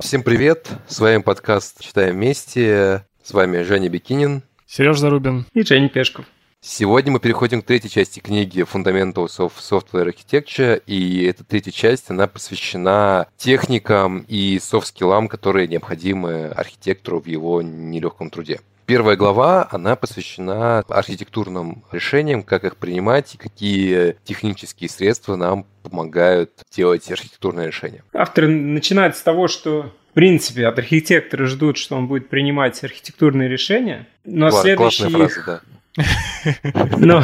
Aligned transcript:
Всем 0.00 0.22
привет! 0.22 0.70
С 0.86 1.00
вами 1.00 1.20
подкаст 1.20 1.80
«Читаем 1.80 2.14
вместе». 2.14 3.04
С 3.20 3.32
вами 3.32 3.62
Женя 3.62 3.88
Бикинин. 3.88 4.44
Сереж 4.64 4.96
Зарубин. 5.00 5.44
И 5.54 5.64
Женя 5.64 5.88
Пешков. 5.88 6.24
Сегодня 6.60 7.10
мы 7.10 7.18
переходим 7.18 7.62
к 7.62 7.66
третьей 7.66 7.90
части 7.90 8.20
книги 8.20 8.62
Fundamentals 8.62 9.38
of 9.38 9.54
Software 9.58 10.08
Architecture, 10.08 10.80
и 10.86 11.24
эта 11.24 11.42
третья 11.42 11.72
часть, 11.72 12.10
она 12.10 12.28
посвящена 12.28 13.26
техникам 13.36 14.24
и 14.28 14.60
софт-скиллам, 14.60 15.26
которые 15.26 15.66
необходимы 15.66 16.46
архитектору 16.46 17.20
в 17.20 17.26
его 17.26 17.60
нелегком 17.60 18.30
труде. 18.30 18.60
Первая 18.88 19.16
глава, 19.16 19.68
она 19.70 19.96
посвящена 19.96 20.78
архитектурным 20.78 21.84
решениям, 21.92 22.42
как 22.42 22.64
их 22.64 22.78
принимать 22.78 23.34
и 23.34 23.36
какие 23.36 24.16
технические 24.24 24.88
средства 24.88 25.36
нам 25.36 25.66
помогают 25.82 26.52
делать 26.74 27.12
архитектурные 27.12 27.66
решения. 27.66 28.02
Автор 28.14 28.46
начинает 28.46 29.14
с 29.14 29.20
того, 29.20 29.46
что 29.46 29.92
в 30.10 30.14
принципе 30.14 30.66
от 30.66 30.78
архитектора 30.78 31.44
ждут, 31.44 31.76
что 31.76 31.96
он 31.96 32.06
будет 32.06 32.30
принимать 32.30 32.82
архитектурные 32.82 33.46
решения, 33.46 34.08
но 34.24 34.48
Класс, 34.48 34.62
следующие 34.62 35.10
фраза, 35.10 35.62
их... 35.94 36.96
Но 36.98 37.22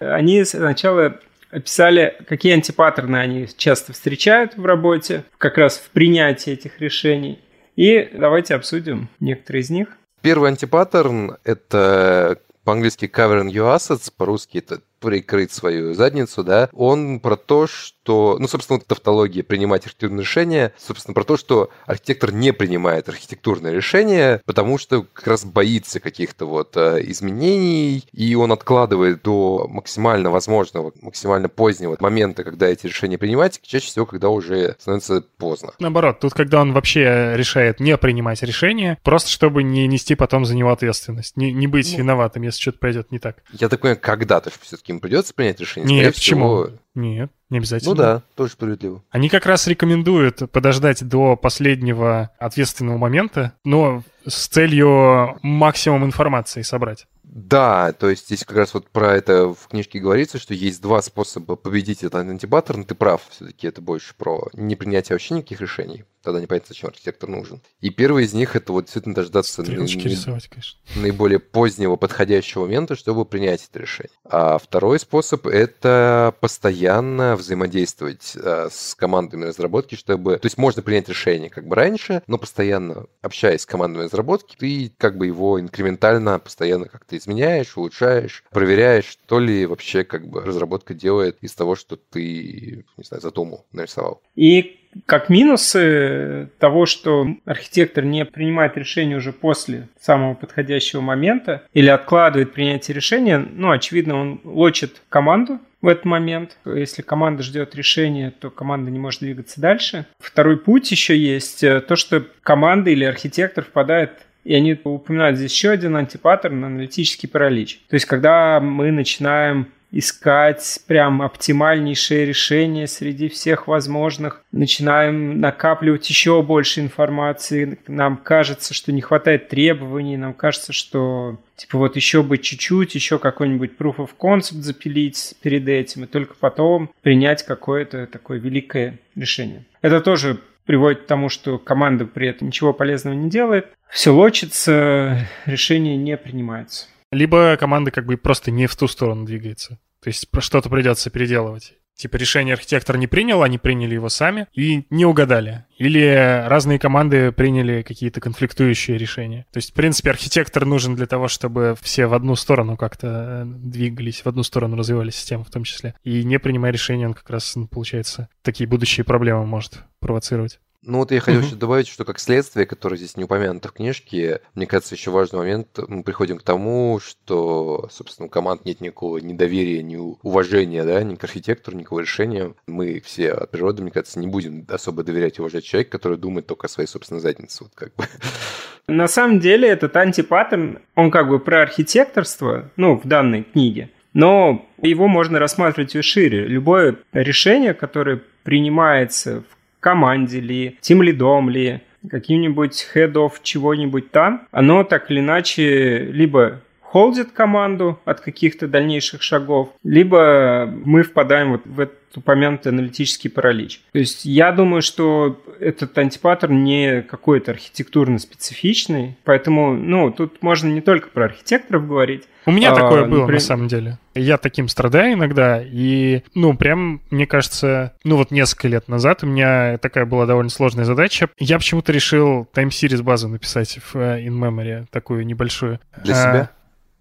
они 0.00 0.44
сначала 0.44 1.18
описали, 1.50 2.14
какие 2.28 2.52
антипаттерны 2.52 3.16
они 3.16 3.48
часто 3.56 3.94
встречают 3.94 4.58
в 4.58 4.66
работе, 4.66 5.24
как 5.38 5.56
раз 5.56 5.78
в 5.78 5.88
принятии 5.92 6.52
этих 6.52 6.78
решений. 6.78 7.38
И 7.74 8.10
давайте 8.12 8.54
обсудим 8.54 9.08
некоторые 9.18 9.62
из 9.62 9.70
них. 9.70 9.96
Первый 10.22 10.50
антипаттерн— 10.50 11.36
это 11.44 12.38
по-английски 12.64 13.06
covering 13.06 13.50
your 13.50 13.74
assets, 13.74 14.12
по-русски 14.14 14.58
это 14.58 14.82
прикрыть 15.00 15.52
свою 15.52 15.94
задницу, 15.94 16.44
да, 16.44 16.68
он 16.72 17.20
про 17.20 17.36
то, 17.36 17.66
что, 17.66 18.36
ну, 18.38 18.46
собственно, 18.46 18.78
вот 18.78 18.86
тавтология 18.86 19.42
принимать 19.42 19.84
архитектурные 19.86 20.20
решения, 20.20 20.72
собственно, 20.78 21.14
про 21.14 21.24
то, 21.24 21.36
что 21.36 21.70
архитектор 21.86 22.32
не 22.32 22.52
принимает 22.52 23.08
архитектурное 23.08 23.72
решение, 23.72 24.42
потому 24.44 24.78
что 24.78 25.02
как 25.02 25.26
раз 25.26 25.44
боится 25.44 26.00
каких-то 26.00 26.46
вот 26.46 26.76
э, 26.76 27.00
изменений, 27.06 28.04
и 28.12 28.34
он 28.34 28.52
откладывает 28.52 29.22
до 29.22 29.66
максимально 29.68 30.30
возможного, 30.30 30.92
максимально 31.00 31.48
позднего 31.48 31.96
момента, 32.00 32.44
когда 32.44 32.68
эти 32.68 32.86
решения 32.86 33.18
принимать, 33.18 33.60
чаще 33.62 33.86
всего, 33.86 34.06
когда 34.06 34.28
уже 34.28 34.76
становится 34.78 35.22
поздно. 35.38 35.72
Наоборот, 35.78 36.20
тут, 36.20 36.34
когда 36.34 36.60
он 36.60 36.72
вообще 36.72 37.32
решает 37.34 37.80
не 37.80 37.96
принимать 37.96 38.42
решение, 38.42 38.98
просто 39.02 39.30
чтобы 39.30 39.62
не 39.62 39.86
нести 39.86 40.14
потом 40.14 40.44
за 40.44 40.54
него 40.54 40.70
ответственность, 40.70 41.36
не, 41.36 41.52
не 41.52 41.66
быть 41.66 41.92
ну, 41.92 41.98
виноватым, 41.98 42.42
если 42.42 42.60
что-то 42.60 42.78
пойдет 42.78 43.10
не 43.10 43.18
так. 43.18 43.36
Я 43.52 43.68
так 43.68 43.80
понимаю, 43.80 43.98
когда, 44.00 44.40
то 44.40 44.50
есть 44.50 44.60
все-таки 44.62 44.89
им 44.90 45.00
придется 45.00 45.34
принять 45.34 45.60
решение? 45.60 46.02
Нет, 46.02 46.14
почему? 46.14 46.64
Всего... 46.64 46.78
Нет, 46.94 47.30
не 47.48 47.58
обязательно. 47.58 47.90
Ну 47.90 47.96
да, 47.96 48.22
тоже 48.34 48.52
справедливо. 48.52 49.02
Они 49.10 49.28
как 49.28 49.46
раз 49.46 49.66
рекомендуют 49.66 50.50
подождать 50.50 51.06
до 51.06 51.36
последнего 51.36 52.30
ответственного 52.38 52.98
момента, 52.98 53.54
но 53.64 54.02
с 54.26 54.48
целью 54.48 55.38
максимум 55.42 56.04
информации 56.04 56.62
собрать. 56.62 57.06
Да, 57.22 57.92
то 57.92 58.10
есть 58.10 58.26
здесь 58.26 58.44
как 58.44 58.56
раз 58.56 58.74
вот 58.74 58.88
про 58.88 59.14
это 59.14 59.54
в 59.54 59.68
книжке 59.68 60.00
говорится, 60.00 60.40
что 60.40 60.52
есть 60.52 60.82
два 60.82 61.00
способа 61.00 61.54
победить 61.54 62.02
этот 62.02 62.26
антибаттерн. 62.26 62.84
Ты 62.84 62.96
прав, 62.96 63.22
все-таки 63.30 63.68
это 63.68 63.80
больше 63.80 64.14
про 64.16 64.48
непринятие 64.52 65.14
вообще 65.14 65.34
никаких 65.34 65.60
решений. 65.60 66.04
Тогда 66.22 66.40
непонятно, 66.40 66.66
зачем 66.68 66.90
архитектор 66.90 67.28
нужен. 67.28 67.60
И 67.80 67.90
первый 67.90 68.24
из 68.24 68.34
них 68.34 68.56
это 68.56 68.72
вот 68.72 68.84
действительно 68.84 69.14
дождаться 69.14 69.62
на, 69.62 69.70
рисовать, 69.70 70.48
конечно. 70.48 70.78
наиболее 70.96 71.38
позднего 71.38 71.96
подходящего 71.96 72.62
момента, 72.62 72.94
чтобы 72.94 73.24
принять 73.24 73.66
это 73.70 73.78
решение. 73.78 74.12
А 74.24 74.58
второй 74.58 74.98
способ 74.98 75.46
это 75.46 76.34
постоянно 76.40 77.36
взаимодействовать 77.36 78.36
а, 78.36 78.68
с 78.70 78.94
командами 78.94 79.46
разработки, 79.46 79.94
чтобы... 79.94 80.38
То 80.38 80.46
есть 80.46 80.58
можно 80.58 80.82
принять 80.82 81.08
решение 81.08 81.48
как 81.48 81.66
бы 81.66 81.74
раньше, 81.74 82.22
но 82.26 82.36
постоянно 82.36 83.06
общаясь 83.22 83.62
с 83.62 83.66
командами 83.66 84.04
разработки, 84.04 84.56
ты 84.56 84.92
как 84.98 85.16
бы 85.16 85.26
его 85.26 85.58
инкрементально 85.58 86.38
постоянно 86.38 86.86
как-то 86.86 87.16
изменяешь, 87.16 87.76
улучшаешь, 87.76 88.44
проверяешь, 88.50 89.06
что 89.06 89.38
ли 89.38 89.64
вообще 89.64 90.04
как 90.04 90.28
бы 90.28 90.42
разработка 90.42 90.92
делает 90.92 91.38
из 91.40 91.54
того, 91.54 91.76
что 91.76 91.96
ты, 91.96 92.84
не 92.96 93.04
знаю, 93.04 93.20
задумал, 93.22 93.66
нарисовал. 93.72 94.22
И 94.34 94.79
как 95.06 95.28
минусы 95.28 96.50
того, 96.58 96.86
что 96.86 97.26
архитектор 97.44 98.04
не 98.04 98.24
принимает 98.24 98.76
решение 98.76 99.16
уже 99.16 99.32
после 99.32 99.88
самого 100.00 100.34
подходящего 100.34 101.00
момента 101.00 101.62
или 101.72 101.88
откладывает 101.88 102.52
принятие 102.52 102.94
решения, 102.94 103.38
ну, 103.38 103.70
очевидно, 103.70 104.20
он 104.20 104.40
лочит 104.44 105.02
команду 105.08 105.60
в 105.80 105.88
этот 105.88 106.04
момент. 106.04 106.58
Если 106.64 107.02
команда 107.02 107.42
ждет 107.42 107.74
решения, 107.74 108.32
то 108.38 108.50
команда 108.50 108.90
не 108.90 108.98
может 108.98 109.20
двигаться 109.20 109.60
дальше. 109.60 110.06
Второй 110.18 110.58
путь 110.58 110.90
еще 110.90 111.16
есть 111.16 111.62
э, 111.62 111.80
то, 111.80 111.96
что 111.96 112.24
команда 112.42 112.90
или 112.90 113.04
архитектор 113.04 113.64
впадает 113.64 114.10
и 114.42 114.54
они 114.54 114.78
упоминают 114.84 115.36
здесь 115.36 115.52
еще 115.52 115.70
один 115.70 115.96
антипаттерн– 115.96 116.64
аналитический 116.64 117.28
паралич. 117.28 117.80
То 117.88 117.94
есть, 117.94 118.06
когда 118.06 118.58
мы 118.58 118.90
начинаем 118.90 119.68
искать 119.92 120.80
прям 120.86 121.22
оптимальнейшее 121.22 122.24
решение 122.24 122.86
среди 122.86 123.28
всех 123.28 123.66
возможных. 123.66 124.42
Начинаем 124.52 125.40
накапливать 125.40 126.08
еще 126.08 126.42
больше 126.42 126.80
информации. 126.80 127.78
Нам 127.86 128.16
кажется, 128.16 128.74
что 128.74 128.92
не 128.92 129.00
хватает 129.00 129.48
требований. 129.48 130.16
Нам 130.16 130.34
кажется, 130.34 130.72
что 130.72 131.38
типа 131.56 131.78
вот 131.78 131.96
еще 131.96 132.22
бы 132.22 132.38
чуть-чуть, 132.38 132.94
еще 132.94 133.18
какой-нибудь 133.18 133.72
proof 133.78 133.96
of 133.96 134.10
concept 134.18 134.60
запилить 134.60 135.34
перед 135.42 135.68
этим, 135.68 136.04
и 136.04 136.06
только 136.06 136.34
потом 136.34 136.90
принять 137.02 137.44
какое-то 137.44 138.06
такое 138.06 138.38
великое 138.38 138.98
решение. 139.14 139.64
Это 139.82 140.00
тоже 140.00 140.38
приводит 140.66 141.02
к 141.02 141.06
тому, 141.06 141.28
что 141.28 141.58
команда 141.58 142.06
при 142.06 142.28
этом 142.28 142.48
ничего 142.48 142.72
полезного 142.72 143.14
не 143.14 143.28
делает. 143.28 143.66
Все 143.90 144.10
лочится, 144.10 145.26
решение 145.44 145.96
не 145.96 146.16
принимается. 146.16 146.86
Либо 147.10 147.56
команда 147.56 147.90
как 147.90 148.06
бы 148.06 148.16
просто 148.16 148.50
не 148.50 148.66
в 148.66 148.76
ту 148.76 148.88
сторону 148.88 149.24
двигается. 149.24 149.78
То 150.02 150.08
есть 150.08 150.28
что-то 150.40 150.68
придется 150.68 151.10
переделывать. 151.10 151.74
Типа 152.00 152.16
решение 152.16 152.54
архитектор 152.54 152.96
не 152.96 153.06
принял, 153.06 153.42
они 153.42 153.58
приняли 153.58 153.92
его 153.92 154.08
сами 154.08 154.46
и 154.54 154.86
не 154.88 155.04
угадали. 155.04 155.66
Или 155.76 156.46
разные 156.48 156.78
команды 156.78 157.30
приняли 157.30 157.82
какие-то 157.82 158.22
конфликтующие 158.22 158.96
решения. 158.96 159.44
То 159.52 159.58
есть, 159.58 159.72
в 159.72 159.74
принципе, 159.74 160.08
архитектор 160.08 160.64
нужен 160.64 160.94
для 160.96 161.04
того, 161.04 161.28
чтобы 161.28 161.76
все 161.82 162.06
в 162.06 162.14
одну 162.14 162.36
сторону 162.36 162.78
как-то 162.78 163.44
двигались, 163.46 164.24
в 164.24 164.26
одну 164.26 164.44
сторону 164.44 164.78
развивали 164.78 165.10
систему 165.10 165.44
в 165.44 165.50
том 165.50 165.64
числе. 165.64 165.94
И 166.02 166.24
не 166.24 166.38
принимая 166.38 166.72
решения, 166.72 167.06
он 167.06 167.12
как 167.12 167.28
раз, 167.28 167.54
ну, 167.54 167.66
получается, 167.66 168.30
такие 168.40 168.66
будущие 168.66 169.04
проблемы 169.04 169.44
может 169.44 169.80
провоцировать. 169.98 170.58
Ну 170.82 170.98
вот 170.98 171.12
я 171.12 171.20
хотел 171.20 171.42
еще 171.42 171.56
добавить, 171.56 171.88
что 171.88 172.06
как 172.06 172.18
следствие, 172.18 172.64
которое 172.64 172.96
здесь 172.96 173.16
не 173.16 173.24
упомянуто 173.24 173.68
в 173.68 173.72
книжке, 173.72 174.40
мне 174.54 174.66
кажется, 174.66 174.94
еще 174.94 175.10
важный 175.10 175.40
момент, 175.40 175.78
мы 175.88 176.02
приходим 176.02 176.38
к 176.38 176.42
тому, 176.42 177.00
что, 177.04 177.88
собственно, 177.90 178.26
у 178.26 178.30
команд 178.30 178.64
нет 178.64 178.80
никакого 178.80 179.18
недоверия, 179.18 179.82
ни 179.82 179.96
уважения, 179.96 180.84
да, 180.84 181.02
ни 181.02 181.16
к 181.16 181.24
архитектору, 181.24 181.76
ни 181.76 181.82
к 181.82 181.90
его 181.90 182.00
решениям. 182.00 182.56
Мы 182.66 183.00
все 183.04 183.32
от 183.32 183.50
природы, 183.50 183.82
мне 183.82 183.90
кажется, 183.90 184.18
не 184.18 184.26
будем 184.26 184.64
особо 184.70 185.02
доверять 185.02 185.38
и 185.38 185.42
уважать 185.42 185.64
человека, 185.64 185.90
который 185.90 186.16
думает 186.16 186.46
только 186.46 186.66
о 186.66 186.70
своей 186.70 186.88
собственной 186.88 187.20
заднице. 187.20 187.64
Вот 187.64 187.72
как 187.74 187.94
бы. 187.96 188.04
На 188.86 189.06
самом 189.06 189.38
деле 189.38 189.68
этот 189.68 189.94
антипаттерн, 189.96 190.78
он 190.94 191.10
как 191.10 191.28
бы 191.28 191.40
про 191.40 191.60
архитекторство, 191.62 192.70
ну, 192.76 192.98
в 192.98 193.06
данной 193.06 193.42
книге, 193.42 193.90
но 194.14 194.66
его 194.80 195.08
можно 195.08 195.38
рассматривать 195.38 195.94
и 195.94 196.00
шире. 196.00 196.46
Любое 196.46 196.96
решение, 197.12 197.74
которое 197.74 198.22
принимается 198.44 199.42
в 199.42 199.59
команде 199.80 200.40
ли, 200.40 200.78
тем 200.80 201.02
лидом 201.02 201.50
ли, 201.50 201.80
каким-нибудь 202.08 202.82
хедов 202.82 203.40
чего-нибудь 203.42 204.10
там, 204.10 204.46
оно 204.52 204.84
так 204.84 205.10
или 205.10 205.20
иначе 205.20 205.98
либо 206.12 206.60
холдит 206.92 207.30
команду 207.30 208.00
от 208.04 208.20
каких-то 208.20 208.66
дальнейших 208.66 209.22
шагов, 209.22 209.70
либо 209.84 210.68
мы 210.84 211.02
впадаем 211.02 211.52
вот 211.52 211.62
в 211.64 211.78
этот 211.78 211.98
упомянутый 212.16 212.72
аналитический 212.72 213.30
паралич. 213.30 213.82
То 213.92 214.00
есть 214.00 214.24
я 214.24 214.50
думаю, 214.50 214.82
что 214.82 215.40
этот 215.60 215.96
антипаттерн 215.96 216.64
не 216.64 217.02
какой-то 217.02 217.52
архитектурно 217.52 218.18
специфичный, 218.18 219.16
поэтому, 219.22 219.74
ну, 219.74 220.10
тут 220.10 220.42
можно 220.42 220.66
не 220.66 220.80
только 220.80 221.10
про 221.10 221.26
архитекторов 221.26 221.86
говорить. 221.86 222.24
У 222.46 222.50
меня 222.50 222.72
а, 222.72 222.74
такое 222.74 223.04
было, 223.04 223.20
например... 223.20 223.34
на 223.34 223.38
самом 223.38 223.68
деле. 223.68 223.98
Я 224.16 224.38
таким 224.38 224.66
страдаю 224.66 225.12
иногда, 225.12 225.62
и, 225.62 226.22
ну, 226.34 226.56
прям, 226.56 227.00
мне 227.10 227.26
кажется, 227.28 227.94
ну, 228.02 228.16
вот 228.16 228.32
несколько 228.32 228.66
лет 228.66 228.88
назад 228.88 229.22
у 229.22 229.26
меня 229.26 229.78
такая 229.78 230.06
была 230.06 230.26
довольно 230.26 230.50
сложная 230.50 230.84
задача. 230.84 231.28
Я 231.38 231.58
почему-то 231.58 231.92
решил 231.92 232.48
time 232.52 232.70
series 232.70 233.04
базу 233.04 233.28
написать 233.28 233.78
в 233.78 233.94
uh, 233.94 234.20
in 234.20 234.36
memory, 234.36 234.86
такую 234.90 235.24
небольшую. 235.24 235.78
Для 236.02 236.14
а, 236.14 236.16
себя? 236.16 236.50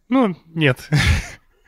Ну, 0.09 0.35
нет. 0.53 0.89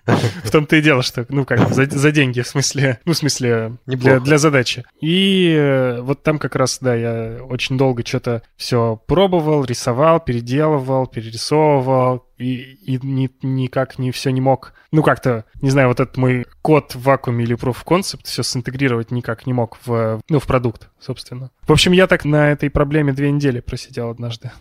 В 0.05 0.51
том-то 0.51 0.75
и 0.75 0.81
дело, 0.81 1.03
что, 1.03 1.25
ну, 1.29 1.45
как 1.45 1.69
за, 1.73 1.85
за 1.85 2.11
деньги, 2.11 2.41
в 2.41 2.47
смысле, 2.47 2.99
ну, 3.05 3.13
в 3.13 3.17
смысле, 3.17 3.77
для, 3.85 4.19
для 4.19 4.37
задачи. 4.37 4.83
И 4.99 5.53
э, 5.55 6.01
вот 6.01 6.23
там 6.23 6.39
как 6.39 6.55
раз, 6.55 6.79
да, 6.81 6.95
я 6.95 7.37
очень 7.43 7.77
долго 7.77 8.05
что-то 8.05 8.41
все 8.57 8.99
пробовал, 9.07 9.63
рисовал, 9.63 10.19
переделывал, 10.19 11.05
перерисовывал, 11.05 12.25
и, 12.37 12.55
и 12.85 12.99
ни, 13.05 13.29
никак 13.43 13.99
не 13.99 14.11
все 14.11 14.31
не 14.31 14.41
мог, 14.41 14.73
ну, 14.91 15.03
как-то, 15.03 15.45
не 15.61 15.69
знаю, 15.69 15.89
вот 15.89 15.99
этот 15.99 16.17
мой 16.17 16.47
код 16.63 16.95
в 16.95 17.03
вакууме 17.03 17.43
или 17.43 17.55
proof 17.55 17.77
of 17.77 17.85
concept 17.85 18.21
все 18.23 18.41
синтегрировать 18.41 19.11
никак 19.11 19.45
не 19.45 19.53
мог 19.53 19.77
в, 19.85 20.19
ну, 20.29 20.39
в 20.39 20.47
продукт, 20.47 20.89
собственно. 20.99 21.51
В 21.67 21.71
общем, 21.71 21.91
я 21.91 22.07
так 22.07 22.25
на 22.25 22.51
этой 22.51 22.71
проблеме 22.71 23.13
две 23.13 23.31
недели 23.31 23.59
просидел 23.59 24.09
однажды. 24.09 24.51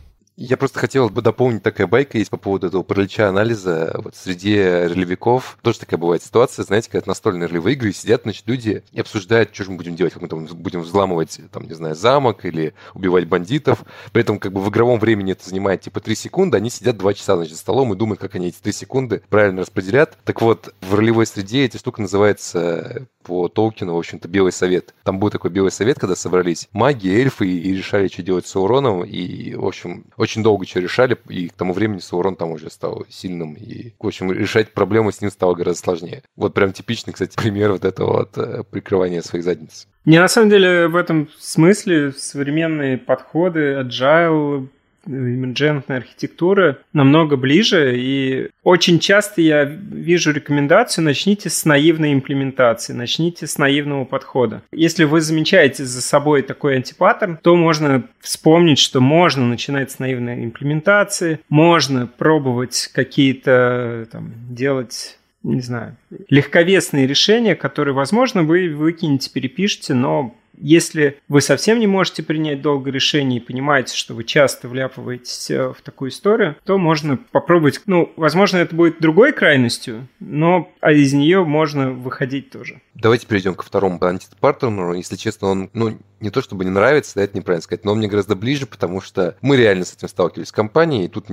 Я 0.43 0.57
просто 0.57 0.79
хотел 0.79 1.11
бы 1.11 1.21
дополнить, 1.21 1.63
такая 1.63 1.87
байка 1.87 2.17
есть 2.17 2.31
по 2.31 2.39
поводу 2.39 2.69
этого 2.69 2.83
паралича 2.83 3.29
анализа. 3.29 4.01
Вот 4.03 4.17
среди 4.17 4.59
ролевиков 4.59 5.59
тоже 5.61 5.81
такая 5.81 6.01
бывает 6.01 6.23
ситуация, 6.23 6.65
знаете, 6.65 6.89
когда 6.91 7.11
настольные 7.11 7.47
ролевые 7.47 7.75
игры, 7.75 7.93
сидят, 7.93 8.23
значит, 8.23 8.45
люди 8.47 8.83
и 8.91 9.01
обсуждают, 9.01 9.55
что 9.55 9.65
же 9.65 9.73
мы 9.73 9.77
будем 9.77 9.97
делать, 9.97 10.15
как 10.15 10.23
мы 10.23 10.29
там 10.29 10.47
будем 10.47 10.81
взламывать, 10.81 11.39
там, 11.53 11.65
не 11.65 11.75
знаю, 11.75 11.95
замок 11.95 12.47
или 12.47 12.73
убивать 12.95 13.29
бандитов. 13.29 13.85
При 14.13 14.23
этом 14.23 14.39
как 14.39 14.55
бы 14.55 14.63
в 14.63 14.71
игровом 14.71 14.99
времени 14.99 15.33
это 15.33 15.47
занимает 15.47 15.83
типа 15.83 16.01
3 16.01 16.15
секунды, 16.15 16.57
они 16.57 16.71
сидят 16.71 16.97
2 16.97 17.13
часа, 17.13 17.37
значит, 17.37 17.53
за 17.53 17.61
столом 17.61 17.93
и 17.93 17.97
думают, 17.97 18.19
как 18.19 18.35
они 18.35 18.49
эти 18.49 18.61
3 18.63 18.73
секунды 18.73 19.21
правильно 19.29 19.61
распределят. 19.61 20.17
Так 20.25 20.41
вот, 20.41 20.75
в 20.81 20.95
ролевой 20.95 21.27
среде 21.27 21.67
эта 21.67 21.77
штука 21.77 22.01
называется 22.01 23.07
по 23.23 23.49
Толкину, 23.49 23.95
в 23.95 23.99
общем-то, 23.99 24.29
Белый 24.29 24.53
Совет. 24.53 24.95
Там 25.05 25.19
был 25.19 25.31
такой 25.31 25.51
Белый 25.51 25.71
Совет, 25.71 25.99
когда 25.99 26.17
собрались 26.17 26.69
маги, 26.73 27.09
эльфы 27.09 27.47
и, 27.47 27.59
и 27.59 27.77
решали, 27.77 28.09
что 28.09 28.23
делать 28.23 28.47
с 28.47 28.51
Сауроном. 28.51 29.05
И, 29.05 29.55
в 29.55 29.67
общем, 29.67 30.05
очень 30.17 30.43
долго 30.43 30.67
что 30.67 30.81
решали, 30.81 31.17
и 31.29 31.49
к 31.49 31.53
тому 31.53 31.73
времени 31.73 31.99
Саурон 31.99 32.37
там 32.37 32.53
уже 32.53 32.71
стал 32.71 33.07
сильным. 33.09 33.55
И, 33.55 33.93
в 33.99 34.07
общем, 34.07 34.33
решать 34.33 34.73
проблему 34.73 35.13
с 35.13 35.21
ним 35.21 35.31
стало 35.31 35.55
гораздо 35.55 35.83
сложнее. 35.83 36.23
Вот 36.37 36.55
прям 36.55 36.73
типичный, 36.73 37.13
кстати, 37.13 37.37
пример 37.41 37.73
вот 37.73 37.85
этого 37.85 38.19
вот 38.19 38.39
э, 38.39 38.65
прикрывания 38.71 39.23
своих 39.23 39.45
задниц. 39.45 39.87
Не, 40.05 40.19
на 40.19 40.29
самом 40.29 40.51
деле, 40.51 40.89
в 40.89 40.97
этом 40.97 41.29
смысле 41.39 42.13
современные 42.13 42.97
подходы, 42.97 43.75
agile, 43.75 44.69
эмерджентная 45.07 45.99
архитектура 45.99 46.79
намного 46.93 47.37
ближе, 47.37 47.95
и 47.97 48.51
очень 48.63 48.99
часто 48.99 49.41
я 49.41 49.65
вижу 49.65 50.33
рекомендацию 50.33 51.05
начните 51.05 51.51
с 51.51 51.65
наивной 51.65 52.13
имплементации, 52.13 52.93
начните 52.93 53.47
с 53.47 53.59
наивного 53.59 54.05
подхода. 54.05 54.63
Если 54.73 55.05
вы 55.05 55.21
замечаете 55.21 55.85
за 55.85 56.03
собой 56.03 56.43
такой 56.43 56.77
антипаттерн, 56.77 57.39
то 57.43 57.57
можно 57.57 58.05
вспомнить, 58.21 58.79
что 58.79 59.01
можно 59.01 59.47
начинать 59.47 59.91
с 59.91 59.99
наивной 59.99 60.45
имплементации, 60.45 61.41
можно 61.49 62.07
пробовать 62.07 62.91
какие-то 62.93 64.07
там 64.11 64.33
делать 64.51 65.17
не 65.43 65.61
знаю, 65.61 65.97
легковесные 66.29 67.07
решения, 67.07 67.55
которые, 67.55 67.95
возможно, 67.95 68.43
вы 68.43 68.75
выкинете, 68.75 69.31
перепишете, 69.33 69.95
но 69.95 70.35
если 70.61 71.19
вы 71.29 71.41
совсем 71.41 71.79
не 71.79 71.87
можете 71.87 72.23
принять 72.23 72.63
долго 72.63 72.91
решение 72.91 73.41
и 73.41 73.45
понимаете, 73.45 73.97
что 73.97 74.15
вы 74.15 74.25
часто 74.25 74.69
вляпываетесь 74.69 75.51
э, 75.51 75.73
в 75.73 75.81
такую 75.83 76.11
историю, 76.11 76.57
то 76.65 76.79
можно 76.79 77.17
попробовать, 77.17 77.81
ну, 77.87 78.13
возможно, 78.17 78.59
это 78.59 78.75
будет 78.75 79.01
другой 79.01 79.33
крайностью, 79.33 80.07
но 80.21 80.71
а 80.81 80.93
из 80.93 81.13
нее 81.13 81.45
можно 81.45 81.91
выходить 81.91 82.51
тоже. 82.51 82.81
Давайте 83.01 83.27
перейдем 83.27 83.55
ко 83.55 83.65
второму 83.65 83.99
антипартнеру. 84.05 84.95
Если 84.95 85.17
честно, 85.17 85.49
он, 85.49 85.71
ну, 85.73 85.99
не 86.21 86.31
то 86.31 86.43
чтобы 86.43 86.65
не 86.65 86.71
нравится, 86.71 87.15
да, 87.15 87.23
это 87.23 87.37
неправильно 87.37 87.63
сказать, 87.63 87.85
но 87.85 87.93
он 87.93 87.99
мне 87.99 88.09
гораздо 88.09 88.37
ближе, 88.37 88.67
потому 88.67 89.01
что 89.01 89.37
мы 89.41 89.57
реально 89.57 89.85
с 89.85 89.95
этим 89.95 90.09
сталкивались 90.09 90.51
в 90.51 90.55
компании, 90.55 91.07
и 91.07 91.09
тут 91.09 91.27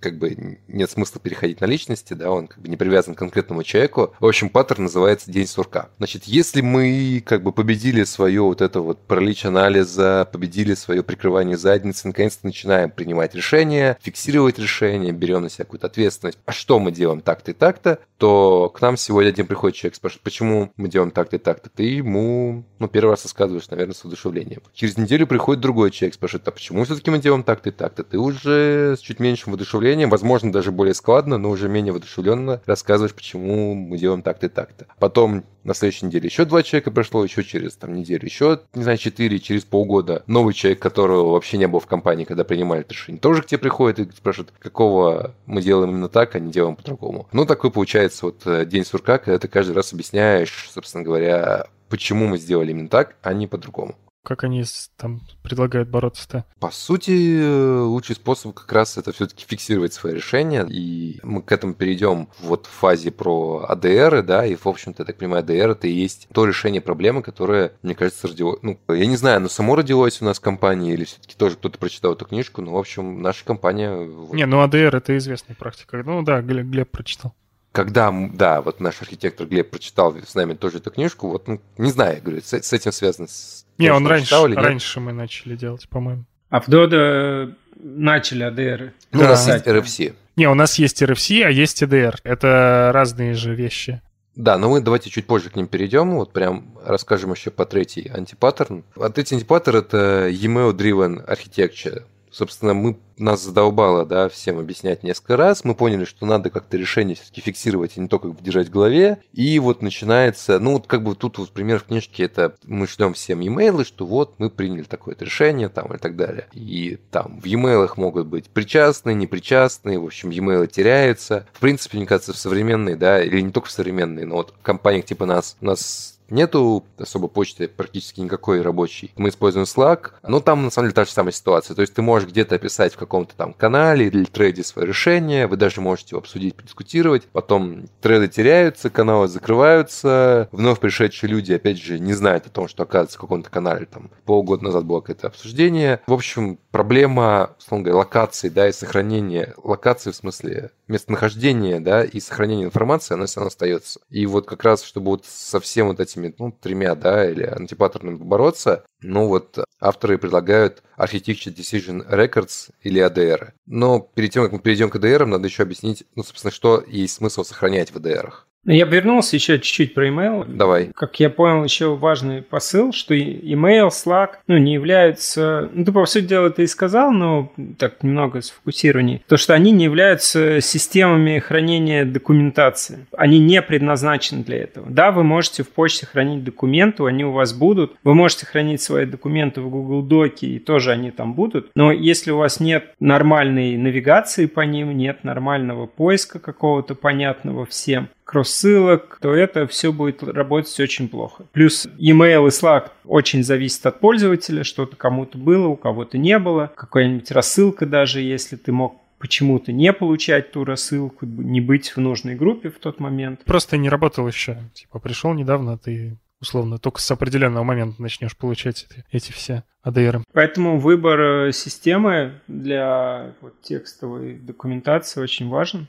как 0.00 0.18
бы 0.18 0.58
нет 0.68 0.90
смысла 0.90 1.20
переходить 1.20 1.60
на 1.60 1.66
личности, 1.66 2.14
да, 2.14 2.30
он 2.30 2.46
как 2.46 2.60
бы 2.60 2.68
не 2.68 2.76
привязан 2.76 3.14
к 3.14 3.18
конкретному 3.18 3.64
человеку. 3.64 4.14
В 4.20 4.26
общем, 4.26 4.48
паттерн 4.48 4.84
называется 4.84 5.30
день 5.30 5.46
сурка. 5.46 5.88
Значит, 5.98 6.24
если 6.24 6.60
мы 6.60 7.22
как 7.26 7.42
бы 7.42 7.52
победили 7.52 8.04
свое 8.04 8.42
вот 8.42 8.60
это 8.60 8.80
вот 8.80 9.00
паралич 9.06 9.44
анализа, 9.44 10.28
победили 10.32 10.74
свое 10.74 11.02
прикрывание 11.02 11.56
задницы, 11.56 12.06
наконец-то 12.06 12.46
начинаем 12.46 12.90
принимать 12.90 13.34
решения, 13.34 13.98
фиксировать 14.00 14.58
решения, 14.58 15.10
берем 15.10 15.42
на 15.42 15.50
себя 15.50 15.64
какую-то 15.64 15.88
ответственность. 15.88 16.38
А 16.46 16.52
что 16.52 16.78
мы 16.78 16.92
делаем 16.92 17.20
так-то 17.20 17.50
и 17.50 17.54
так-то? 17.54 17.98
То 18.18 18.68
к 18.68 18.80
нам 18.80 18.96
сегодня 18.96 19.30
один 19.30 19.46
приходит 19.46 19.76
человек, 19.76 19.96
спрашивает, 19.96 20.22
почему 20.22 20.72
мы 20.76 20.88
делаем 20.92 21.10
так-то 21.10 21.36
и 21.36 21.38
так-то. 21.38 21.70
Ты 21.70 21.84
ему, 21.84 22.64
ну, 22.78 22.88
первый 22.88 23.10
раз 23.10 23.24
рассказываешь, 23.24 23.68
наверное, 23.70 23.94
с 23.94 24.04
воодушевлением. 24.04 24.62
Через 24.74 24.96
неделю 24.96 25.26
приходит 25.26 25.60
другой 25.60 25.90
человек, 25.90 26.14
спрашивает, 26.14 26.46
а 26.48 26.52
почему 26.52 26.84
все-таки 26.84 27.10
мы 27.10 27.18
делаем 27.18 27.42
так-то 27.42 27.70
и 27.70 27.72
так-то? 27.72 28.04
Ты 28.04 28.18
уже 28.18 28.96
с 28.96 29.00
чуть 29.00 29.18
меньшим 29.18 29.52
воодушевлением, 29.52 30.10
возможно, 30.10 30.52
даже 30.52 30.70
более 30.70 30.94
складно, 30.94 31.38
но 31.38 31.50
уже 31.50 31.68
менее 31.68 31.92
воодушевленно 31.92 32.62
рассказываешь, 32.66 33.14
почему 33.14 33.74
мы 33.74 33.98
делаем 33.98 34.22
так-то 34.22 34.46
и 34.46 34.48
так-то. 34.48 34.86
Потом 34.98 35.44
на 35.64 35.74
следующей 35.74 36.06
неделе 36.06 36.26
еще 36.26 36.44
два 36.44 36.62
человека 36.62 36.90
прошло, 36.90 37.22
еще 37.22 37.44
через 37.44 37.74
там, 37.76 37.94
неделю, 37.94 38.24
еще, 38.24 38.60
не 38.74 38.82
знаю, 38.82 38.98
четыре, 38.98 39.38
через 39.38 39.64
полгода 39.64 40.22
новый 40.26 40.54
человек, 40.54 40.80
которого 40.80 41.32
вообще 41.32 41.58
не 41.58 41.68
был 41.68 41.80
в 41.80 41.86
компании, 41.86 42.24
когда 42.24 42.44
принимали 42.44 42.80
это 42.82 42.92
решение, 42.92 43.20
тоже 43.20 43.42
к 43.42 43.46
тебе 43.46 43.58
приходит 43.58 44.00
и 44.00 44.16
спрашивает, 44.16 44.52
какого 44.58 45.34
мы 45.46 45.62
делаем 45.62 45.90
именно 45.90 46.08
так, 46.08 46.34
а 46.34 46.40
не 46.40 46.50
делаем 46.50 46.76
по-другому. 46.76 47.28
Ну, 47.32 47.46
такой 47.46 47.70
получается 47.70 48.26
вот 48.26 48.42
э, 48.44 48.66
день 48.66 48.84
сурка, 48.84 49.18
когда 49.18 49.38
ты 49.38 49.48
каждый 49.48 49.72
раз 49.72 49.92
объясняешь, 49.92 50.70
собственно 50.72 51.04
говоря, 51.04 51.66
почему 51.88 52.26
мы 52.26 52.38
сделали 52.38 52.70
именно 52.70 52.88
так, 52.88 53.16
а 53.22 53.32
не 53.34 53.46
по-другому. 53.46 53.96
Как 54.24 54.44
они 54.44 54.62
там 54.96 55.20
предлагают 55.42 55.88
бороться-то? 55.88 56.44
По 56.60 56.70
сути, 56.70 57.82
лучший 57.82 58.14
способ 58.14 58.54
как 58.54 58.70
раз 58.70 58.96
это 58.96 59.10
все-таки 59.10 59.44
фиксировать 59.44 59.94
свои 59.94 60.14
решения. 60.14 60.64
И 60.70 61.18
мы 61.24 61.42
к 61.42 61.50
этому 61.50 61.74
перейдем 61.74 62.28
вот 62.38 62.66
в 62.66 62.70
фазе 62.70 63.10
про 63.10 63.66
АДР, 63.68 64.22
да, 64.22 64.46
и, 64.46 64.54
в 64.54 64.64
общем-то, 64.64 65.02
я 65.02 65.06
так 65.06 65.16
понимаю, 65.16 65.40
АДР 65.40 65.70
это 65.70 65.88
и 65.88 65.92
есть 65.92 66.28
то 66.32 66.44
решение 66.44 66.80
проблемы, 66.80 67.22
которое, 67.22 67.72
мне 67.82 67.96
кажется, 67.96 68.28
родилось... 68.28 68.60
Ну, 68.62 68.78
я 68.88 69.06
не 69.06 69.16
знаю, 69.16 69.38
оно 69.38 69.48
само 69.48 69.74
родилось 69.74 70.22
у 70.22 70.24
нас 70.24 70.38
в 70.38 70.42
компании 70.42 70.92
или 70.92 71.02
все-таки 71.02 71.34
тоже 71.36 71.56
кто-то 71.56 71.78
прочитал 71.78 72.12
эту 72.12 72.24
книжку, 72.24 72.62
но, 72.62 72.74
в 72.74 72.78
общем, 72.78 73.22
наша 73.22 73.44
компания... 73.44 74.08
Не, 74.32 74.46
ну 74.46 74.60
АДР 74.60 74.94
это 74.94 75.18
известная 75.18 75.56
практика. 75.56 76.00
Ну 76.04 76.22
да, 76.22 76.42
Глеб, 76.42 76.66
Глеб 76.66 76.90
прочитал 76.90 77.34
когда, 77.72 78.12
да, 78.32 78.60
вот 78.60 78.80
наш 78.80 79.00
архитектор 79.00 79.46
Глеб 79.46 79.70
прочитал 79.70 80.14
с 80.14 80.34
нами 80.34 80.54
тоже 80.54 80.78
эту 80.78 80.90
книжку, 80.90 81.28
вот, 81.28 81.48
ну, 81.48 81.60
не 81.78 81.90
знаю, 81.90 82.22
говорю, 82.22 82.42
с, 82.42 82.52
с 82.52 82.72
этим 82.72 82.92
связано 82.92 83.28
с... 83.28 83.66
Не, 83.78 83.92
он 83.92 84.06
раньше, 84.06 84.36
раньше 84.54 85.00
мы 85.00 85.12
начали 85.12 85.56
делать, 85.56 85.88
по-моему. 85.88 86.24
А 86.50 86.60
в 86.60 86.68
Dodo 86.68 87.54
начали 87.76 88.46
ADR. 88.46 88.92
Ну, 89.12 89.20
да. 89.20 89.26
у 89.26 89.28
нас 89.30 89.48
есть 89.48 89.66
RFC. 89.66 90.14
Не, 90.36 90.48
у 90.48 90.54
нас 90.54 90.78
есть 90.78 91.02
RFC, 91.02 91.42
а 91.44 91.50
есть 91.50 91.82
EDR. 91.82 92.16
Это 92.24 92.90
разные 92.92 93.34
же 93.34 93.54
вещи. 93.54 94.02
Да, 94.34 94.56
но 94.56 94.70
мы 94.70 94.80
давайте 94.80 95.10
чуть 95.10 95.26
позже 95.26 95.50
к 95.50 95.56
ним 95.56 95.66
перейдем. 95.66 96.14
Вот 96.14 96.32
прям 96.32 96.78
расскажем 96.84 97.32
еще 97.32 97.50
по 97.50 97.66
третий 97.66 98.08
антипаттерн. 98.08 98.84
А 98.96 99.10
третий 99.10 99.34
антипаттерн– 99.34 99.76
это 99.78 100.28
email-driven 100.30 101.26
architecture 101.26 102.04
собственно, 102.32 102.74
мы, 102.74 102.98
нас 103.18 103.42
задолбало, 103.42 104.04
да, 104.04 104.28
всем 104.28 104.58
объяснять 104.58 105.02
несколько 105.04 105.36
раз. 105.36 105.64
Мы 105.64 105.74
поняли, 105.74 106.04
что 106.04 106.26
надо 106.26 106.50
как-то 106.50 106.76
решение 106.76 107.14
все-таки 107.14 107.40
фиксировать, 107.40 107.96
и 107.96 108.00
не 108.00 108.08
только 108.08 108.34
держать 108.40 108.68
в 108.68 108.72
голове. 108.72 109.18
И 109.32 109.58
вот 109.58 109.82
начинается, 109.82 110.58
ну, 110.58 110.72
вот 110.72 110.86
как 110.86 111.04
бы 111.04 111.14
тут 111.14 111.38
вот 111.38 111.50
пример 111.50 111.78
в 111.78 111.84
книжке, 111.84 112.24
это 112.24 112.56
мы 112.64 112.86
шлем 112.86 113.14
всем 113.14 113.40
e-mail, 113.40 113.84
что 113.84 114.06
вот 114.06 114.34
мы 114.38 114.50
приняли 114.50 114.82
такое-то 114.82 115.24
решение, 115.24 115.68
там, 115.68 115.94
и 115.94 115.98
так 115.98 116.16
далее. 116.16 116.48
И 116.52 116.98
там 117.10 117.40
в 117.40 117.44
e-mail 117.44 117.88
могут 117.96 118.26
быть 118.26 118.48
причастные, 118.48 119.14
непричастные, 119.14 119.98
в 119.98 120.04
общем, 120.04 120.30
e-mail 120.30 120.66
теряются. 120.66 121.46
В 121.52 121.60
принципе, 121.60 121.98
мне 121.98 122.06
кажется, 122.06 122.32
в 122.32 122.38
современной, 122.38 122.96
да, 122.96 123.22
или 123.22 123.40
не 123.40 123.52
только 123.52 123.68
в 123.68 123.72
современной, 123.72 124.24
но 124.24 124.36
вот 124.36 124.54
в 124.58 124.62
компаниях 124.62 125.04
типа 125.04 125.26
нас, 125.26 125.56
у 125.60 125.66
нас 125.66 126.18
Нету 126.32 126.86
особо 126.96 127.28
почты 127.28 127.68
практически 127.68 128.20
никакой 128.20 128.62
рабочей. 128.62 129.12
Мы 129.16 129.28
используем 129.28 129.66
Slack, 129.66 130.12
но 130.26 130.40
там 130.40 130.64
на 130.64 130.70
самом 130.70 130.86
деле 130.86 130.94
та 130.94 131.04
же 131.04 131.10
самая 131.10 131.32
ситуация. 131.32 131.74
То 131.74 131.82
есть 131.82 131.92
ты 131.92 132.00
можешь 132.00 132.26
где-то 132.26 132.54
описать 132.54 132.94
в 132.94 132.96
каком-то 132.96 133.36
там 133.36 133.52
канале 133.52 134.06
или 134.06 134.24
трейде 134.24 134.64
свое 134.64 134.88
решение, 134.88 135.46
вы 135.46 135.58
даже 135.58 135.82
можете 135.82 136.12
его 136.12 136.20
обсудить, 136.20 136.54
подискутировать. 136.54 137.24
Потом 137.32 137.84
трейды 138.00 138.28
теряются, 138.28 138.88
каналы 138.88 139.28
закрываются, 139.28 140.48
вновь 140.52 140.80
пришедшие 140.80 141.28
люди, 141.28 141.52
опять 141.52 141.76
же, 141.76 141.98
не 141.98 142.14
знают 142.14 142.46
о 142.46 142.50
том, 142.50 142.66
что 142.66 142.84
оказывается 142.84 143.18
в 143.18 143.20
каком-то 143.20 143.50
канале 143.50 143.84
там 143.84 144.10
полгода 144.24 144.64
назад 144.64 144.86
было 144.86 145.00
какое-то 145.00 145.26
обсуждение. 145.26 146.00
В 146.06 146.14
общем, 146.14 146.58
проблема, 146.70 147.50
условно 147.58 147.84
говоря, 147.84 147.98
локации, 147.98 148.48
да, 148.48 148.70
и 148.70 148.72
сохранения 148.72 149.52
локации 149.62 150.12
в 150.12 150.16
смысле 150.16 150.70
местонахождения, 150.92 151.80
да, 151.80 152.04
и 152.04 152.20
сохранения 152.20 152.64
информации, 152.64 153.14
она 153.14 153.26
все 153.26 153.40
равно 153.40 153.48
остается. 153.48 154.00
И 154.10 154.26
вот 154.26 154.46
как 154.46 154.62
раз, 154.62 154.82
чтобы 154.84 155.06
вот 155.06 155.26
со 155.26 155.60
всем 155.60 155.88
вот 155.88 156.00
этими 156.00 156.34
ну, 156.38 156.52
тремя, 156.52 156.94
да, 156.94 157.28
или 157.28 157.42
антипаттернами 157.42 158.16
побороться, 158.16 158.84
ну 159.00 159.26
вот 159.26 159.58
авторы 159.80 160.18
предлагают 160.18 160.82
Architecture 160.96 161.54
Decision 161.54 162.08
Records 162.08 162.70
или 162.82 163.04
ADR. 163.04 163.52
Но 163.66 164.00
перед 164.00 164.32
тем, 164.32 164.44
как 164.44 164.52
мы 164.52 164.58
перейдем 164.60 164.90
к 164.90 164.96
ADR, 164.96 165.24
надо 165.24 165.46
еще 165.46 165.64
объяснить, 165.64 166.04
ну, 166.14 166.22
собственно, 166.22 166.52
что 166.52 166.84
есть 166.86 167.14
смысл 167.14 167.42
сохранять 167.42 167.90
в 167.90 167.96
ADR. 167.96 168.32
Я 168.64 168.84
вернулся 168.84 169.34
еще 169.34 169.58
чуть-чуть 169.58 169.92
про 169.92 170.08
email. 170.08 170.44
Давай. 170.46 170.90
Как 170.94 171.18
я 171.18 171.30
понял, 171.30 171.64
еще 171.64 171.96
важный 171.96 172.42
посыл, 172.42 172.92
что 172.92 173.12
email, 173.14 173.88
Slack, 173.88 174.34
ну, 174.46 174.56
не 174.56 174.74
являются... 174.74 175.68
Ну, 175.72 175.84
ты, 175.84 175.90
по 175.90 176.06
сути 176.06 176.26
дела, 176.26 176.50
ты 176.50 176.62
и 176.62 176.66
сказал, 176.68 177.10
но 177.10 177.52
так 177.78 178.02
немного 178.04 178.40
сфокусирование. 178.40 179.20
То, 179.26 179.36
что 179.36 179.54
они 179.54 179.72
не 179.72 179.84
являются 179.84 180.60
системами 180.60 181.40
хранения 181.40 182.04
документации. 182.04 183.06
Они 183.16 183.40
не 183.40 183.60
предназначены 183.62 184.44
для 184.44 184.58
этого. 184.58 184.88
Да, 184.88 185.10
вы 185.10 185.24
можете 185.24 185.64
в 185.64 185.70
почте 185.70 186.06
хранить 186.06 186.44
документы, 186.44 187.04
они 187.04 187.24
у 187.24 187.32
вас 187.32 187.52
будут. 187.52 187.96
Вы 188.04 188.14
можете 188.14 188.46
хранить 188.46 188.80
свои 188.80 189.06
документы 189.06 189.60
в 189.60 189.70
Google 189.70 190.02
Доке, 190.02 190.46
и 190.46 190.58
тоже 190.60 190.92
они 190.92 191.10
там 191.10 191.34
будут. 191.34 191.70
Но 191.74 191.90
если 191.90 192.30
у 192.30 192.36
вас 192.36 192.60
нет 192.60 192.94
нормальной 193.00 193.76
навигации 193.76 194.46
по 194.46 194.60
ним, 194.60 194.96
нет 194.96 195.24
нормального 195.24 195.86
поиска 195.86 196.38
какого-то 196.38 196.94
понятного 196.94 197.66
всем, 197.66 198.08
кросс-ссылок, 198.32 199.18
то 199.20 199.34
это 199.34 199.66
все 199.66 199.92
будет 199.92 200.22
работать 200.22 200.80
очень 200.80 201.08
плохо. 201.08 201.44
Плюс 201.52 201.86
email 201.98 202.46
и 202.46 202.50
Slack 202.50 202.90
очень 203.04 203.44
зависит 203.44 203.84
от 203.84 204.00
пользователя, 204.00 204.64
что-то 204.64 204.96
кому-то 204.96 205.36
было, 205.36 205.66
у 205.66 205.76
кого-то 205.76 206.16
не 206.16 206.38
было, 206.38 206.72
какая-нибудь 206.74 207.30
рассылка 207.30 207.84
даже, 207.84 208.20
если 208.20 208.56
ты 208.56 208.72
мог 208.72 208.96
почему-то 209.18 209.70
не 209.70 209.92
получать 209.92 210.50
ту 210.50 210.64
рассылку, 210.64 211.26
не 211.26 211.60
быть 211.60 211.90
в 211.90 211.98
нужной 211.98 212.34
группе 212.34 212.70
в 212.70 212.78
тот 212.78 212.98
момент. 212.98 213.44
Просто 213.44 213.76
не 213.76 213.90
работал 213.90 214.26
еще. 214.26 214.58
Типа 214.72 214.98
пришел 214.98 215.34
недавно, 215.34 215.76
ты 215.76 216.16
условно 216.40 216.78
только 216.78 217.00
с 217.00 217.10
определенного 217.10 217.62
момента 217.62 218.00
начнешь 218.02 218.36
получать 218.36 218.86
эти, 218.90 219.04
эти 219.12 219.32
все 219.32 219.62
ADR. 219.86 220.22
Поэтому 220.32 220.78
выбор 220.78 221.20
э, 221.20 221.52
системы 221.52 222.40
для 222.48 223.34
вот, 223.42 223.60
текстовой 223.60 224.34
документации 224.34 225.20
очень 225.20 225.48
важен. 225.48 225.86